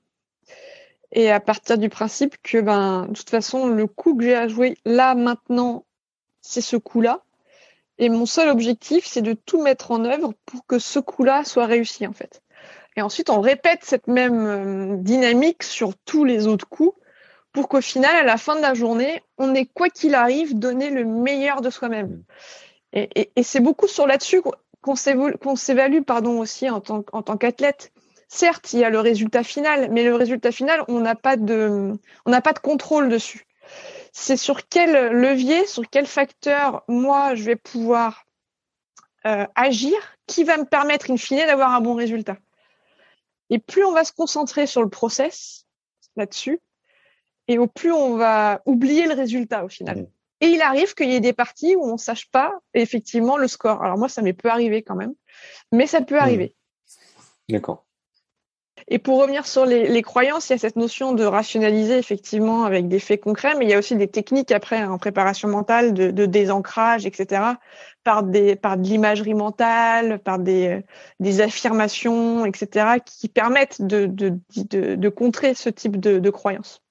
[1.13, 4.47] et à partir du principe que ben de toute façon le coup que j'ai à
[4.49, 5.85] jouer là maintenant,
[6.41, 7.23] c'est ce coup-là.
[7.99, 11.65] Et mon seul objectif, c'est de tout mettre en œuvre pour que ce coup-là soit
[11.65, 12.41] réussi en fait.
[12.95, 16.97] Et ensuite, on répète cette même dynamique sur tous les autres coups
[17.51, 20.89] pour qu'au final, à la fin de la journée, on ait quoi qu'il arrive donné
[20.89, 22.23] le meilleur de soi-même.
[22.93, 24.41] Et, c'est beaucoup sur là-dessus
[24.81, 24.95] qu'on
[25.55, 27.03] s'évalue pardon aussi en tant,
[27.37, 27.91] qu'athlète.
[28.27, 31.99] Certes, il y a le résultat final, mais le résultat final, on n'a pas de
[32.61, 33.48] contrôle dessus.
[34.11, 38.25] C'est sur quel levier, sur quel facteur moi je vais pouvoir
[39.25, 39.95] euh, agir,
[40.27, 42.37] qui va me permettre in fine d'avoir un bon résultat.
[43.49, 45.65] Et plus on va se concentrer sur le process
[46.15, 46.59] là-dessus,
[47.47, 50.01] et au plus on va oublier le résultat au final.
[50.01, 50.07] Mmh.
[50.41, 53.83] Et il arrive qu'il y ait des parties où on sache pas effectivement le score.
[53.83, 55.13] Alors moi, ça m'est peu arrivé quand même,
[55.73, 56.19] mais ça peut mmh.
[56.19, 56.55] arriver.
[57.49, 57.85] D'accord.
[58.91, 62.87] Et pour revenir sur les, croyances, il y a cette notion de rationaliser effectivement avec
[62.87, 66.09] des faits concrets, mais il y a aussi des techniques après en préparation mentale de,
[66.09, 67.43] de désancrage, etc.
[68.03, 70.83] Par des par de l'imagerie mentale, par des
[71.19, 72.97] des affirmations, etc.
[73.05, 76.81] qui permettent de de de, de contrer ce type de, de croyances.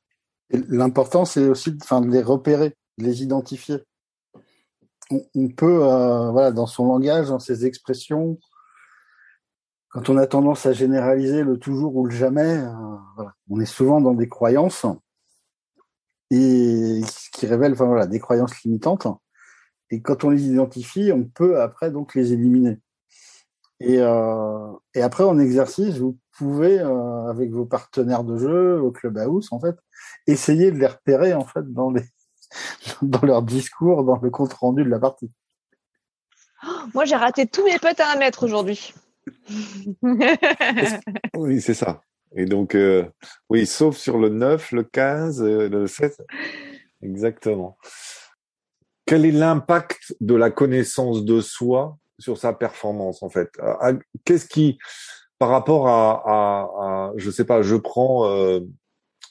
[0.50, 3.78] L'important, c'est aussi enfin, de les repérer, de les identifier.
[5.10, 8.38] On, peut, euh, voilà, dans son langage, dans ses expressions,
[9.90, 14.00] quand on a tendance à généraliser le toujours ou le jamais, euh, on est souvent
[14.00, 14.86] dans des croyances
[16.30, 17.74] ce qui révèle,
[18.08, 19.06] des croyances limitantes.
[19.90, 22.78] Et quand on les identifie, on peut après donc les éliminer.
[23.80, 29.48] Et, euh, après en exercice, vous pouvez euh, avec vos partenaires de jeu au clubhouse
[29.52, 29.76] en fait
[30.26, 32.02] essayer de les repérer en dans les
[33.02, 35.30] dans leur discours, dans le compte rendu de la partie.
[36.94, 38.92] moi, j'ai raté tous mes potes à un mètre aujourd'hui.
[41.36, 42.02] oui, c'est ça.
[42.36, 43.04] Et donc, euh,
[43.48, 46.20] oui, sauf sur le 9, le 15, euh, le 7.
[47.02, 47.78] Exactement.
[49.06, 53.50] Quel est l'impact de la connaissance de soi sur sa performance, en fait?
[54.24, 54.78] Qu'est-ce qui,
[55.38, 58.60] par rapport à, à, je sais pas, je prends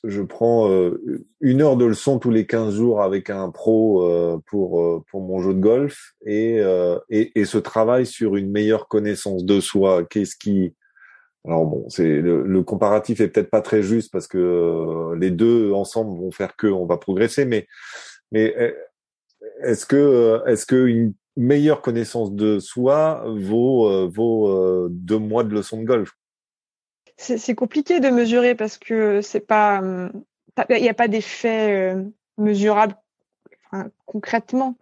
[0.08, 4.40] je prends euh, une heure de leçon tous les 15 jours avec un pro euh,
[4.46, 6.62] pour euh, pour mon jeu de golf et,
[7.10, 10.06] et, et ce travail sur une meilleure connaissance de soi.
[10.06, 10.74] Qu'est-ce qui
[11.46, 16.20] alors bon, c'est le, comparatif est peut-être pas très juste parce que les deux ensemble
[16.20, 17.68] vont faire que on va progresser, mais
[18.32, 18.54] mais
[19.64, 25.80] est-ce que est-ce que une meilleure connaissance de soi vaut vaut deux mois de leçon
[25.80, 26.12] de golf?
[27.18, 29.82] C'est compliqué de mesurer parce que c'est pas,
[30.70, 32.04] il n'y a pas d'effet euh,
[32.38, 32.96] mesurable
[34.06, 34.76] concrètement.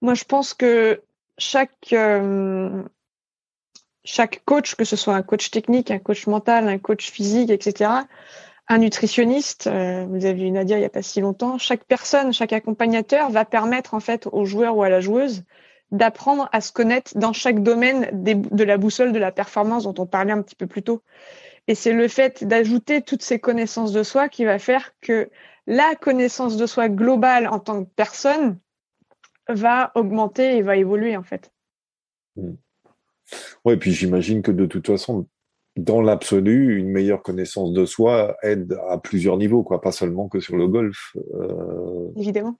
[0.00, 1.02] Moi, je pense que
[1.36, 2.82] chaque euh,
[4.04, 7.90] chaque coach, que ce soit un coach technique, un coach mental, un coach physique, etc.,
[8.68, 12.32] un nutritionniste, euh, vous avez eu Nadia il n'y a pas si longtemps, chaque personne,
[12.32, 15.44] chaque accompagnateur va permettre en fait au joueur ou à la joueuse
[15.90, 20.06] d'apprendre à se connaître dans chaque domaine de la boussole de la performance dont on
[20.06, 21.02] parlait un petit peu plus tôt.
[21.66, 25.30] Et c'est le fait d'ajouter toutes ces connaissances de soi qui va faire que
[25.66, 28.58] la connaissance de soi globale en tant que personne
[29.48, 31.52] va augmenter et va évoluer en fait.
[33.64, 35.26] Oui, puis j'imagine que de toute façon,
[35.76, 40.40] dans l'absolu, une meilleure connaissance de soi aide à plusieurs niveaux, quoi, pas seulement que
[40.40, 41.16] sur le golf.
[41.34, 42.10] Euh...
[42.16, 42.56] Évidemment.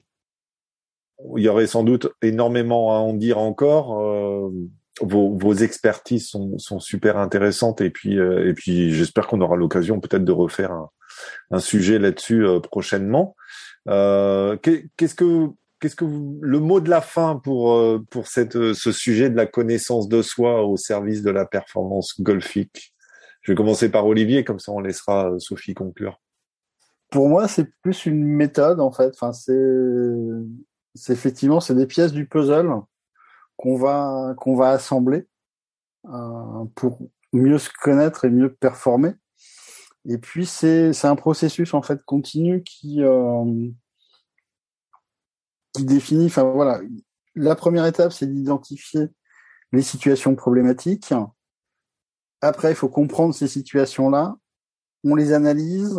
[1.36, 4.00] Il y aurait sans doute énormément à en dire encore.
[4.00, 4.50] Euh
[5.00, 9.56] vos, vos expertises sont, sont, super intéressantes et puis euh, et puis j'espère qu'on aura
[9.56, 10.90] l'occasion peut-être de refaire un,
[11.50, 13.34] un sujet là-dessus euh, prochainement.
[13.88, 15.48] Euh, qu'est-ce que
[15.80, 19.46] qu'est-ce que vous, le mot de la fin pour pour cette ce sujet de la
[19.46, 22.94] connaissance de soi au service de la performance golfique?
[23.42, 26.20] Je vais commencer par Olivier, comme ça on laissera Sophie conclure.
[27.10, 29.10] Pour moi, c'est plus une méthode en fait.
[29.14, 29.52] Enfin, c'est
[30.94, 32.70] c'est effectivement c'est des pièces du puzzle
[33.56, 35.28] qu'on va qu'on va assembler
[36.06, 36.98] euh, pour
[37.32, 39.12] mieux se connaître et mieux performer.
[40.06, 43.68] Et puis c'est c'est un processus en fait continu qui euh,
[45.72, 46.26] qui définit.
[46.26, 46.80] Enfin voilà,
[47.34, 49.08] la première étape c'est d'identifier
[49.72, 51.12] les situations problématiques.
[52.40, 54.36] Après, il faut comprendre ces situations-là.
[55.02, 55.98] On les analyse,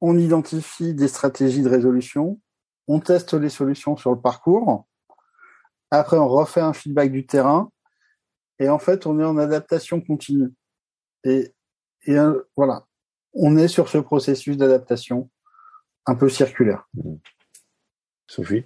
[0.00, 2.40] on identifie des stratégies de résolution,
[2.88, 4.86] on teste les solutions sur le parcours.
[5.94, 7.70] Après, on refait un feedback du terrain.
[8.58, 10.50] Et en fait, on est en adaptation continue.
[11.24, 11.52] Et,
[12.06, 12.86] et euh, voilà,
[13.34, 15.28] on est sur ce processus d'adaptation
[16.06, 16.88] un peu circulaire.
[18.26, 18.64] Sophie?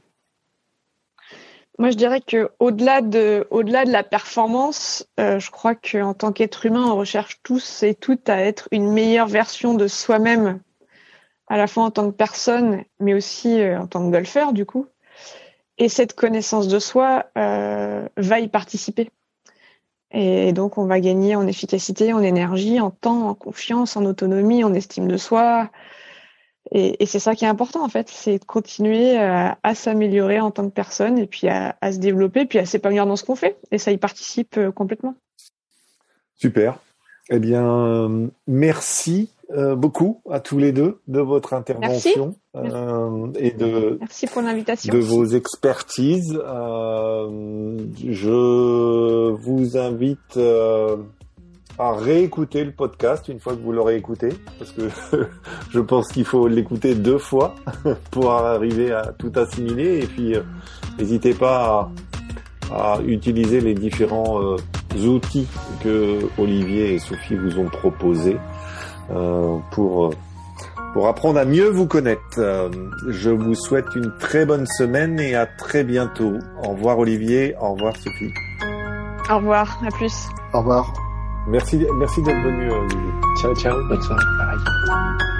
[1.80, 6.32] Moi, je dirais que au-delà de, au-delà de la performance, euh, je crois qu'en tant
[6.32, 10.60] qu'être humain, on recherche tous et toutes à être une meilleure version de soi-même,
[11.48, 14.64] à la fois en tant que personne, mais aussi euh, en tant que golfeur, du
[14.64, 14.86] coup.
[15.78, 19.10] Et cette connaissance de soi euh, va y participer.
[20.12, 24.64] Et donc, on va gagner en efficacité, en énergie, en temps, en confiance, en autonomie,
[24.64, 25.70] en estime de soi,
[26.72, 30.50] et, c'est ça qui est important en fait, c'est de continuer à, à s'améliorer en
[30.50, 33.36] tant que personne et puis à, à se développer, puis à s'épanouir dans ce qu'on
[33.36, 33.56] fait.
[33.70, 35.14] Et ça y participe euh, complètement.
[36.34, 36.78] Super.
[37.30, 43.96] Eh bien, merci euh, beaucoup à tous les deux de votre intervention euh, et de
[44.00, 46.36] merci pour l'invitation de vos expertises.
[46.44, 50.96] Euh, je vous invite euh,
[51.78, 54.88] à réécouter le podcast une fois que vous l'aurez écouté, parce que
[55.70, 57.54] je pense qu'il faut l'écouter deux fois
[58.10, 60.00] pour arriver à tout assimiler.
[60.00, 60.42] Et puis, euh,
[60.98, 61.90] n'hésitez pas
[62.70, 64.56] à, à, utiliser les différents euh,
[64.94, 65.46] outils
[65.82, 68.38] que Olivier et Sophie vous ont proposés
[69.10, 70.14] euh, pour
[70.92, 72.38] pour apprendre à mieux vous connaître.
[72.38, 72.70] Euh,
[73.08, 76.38] je vous souhaite une très bonne semaine et à très bientôt.
[76.64, 78.32] Au revoir Olivier, au revoir Sophie.
[79.30, 80.28] Au revoir, à plus.
[80.54, 80.92] Au revoir.
[81.48, 83.12] Merci, merci d'être venu, euh, Olivier.
[83.42, 84.24] Ciao, ciao, bonne soirée.
[84.38, 85.35] Bye.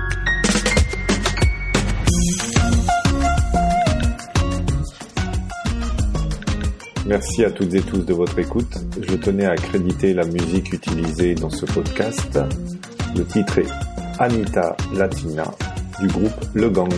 [7.07, 8.78] Merci à toutes et tous de votre écoute.
[9.00, 12.40] Je tenais à accréditer la musique utilisée dans ce podcast.
[13.16, 13.68] Le titre est
[14.18, 15.44] Anita Latina
[16.00, 16.92] du groupe Le Gang.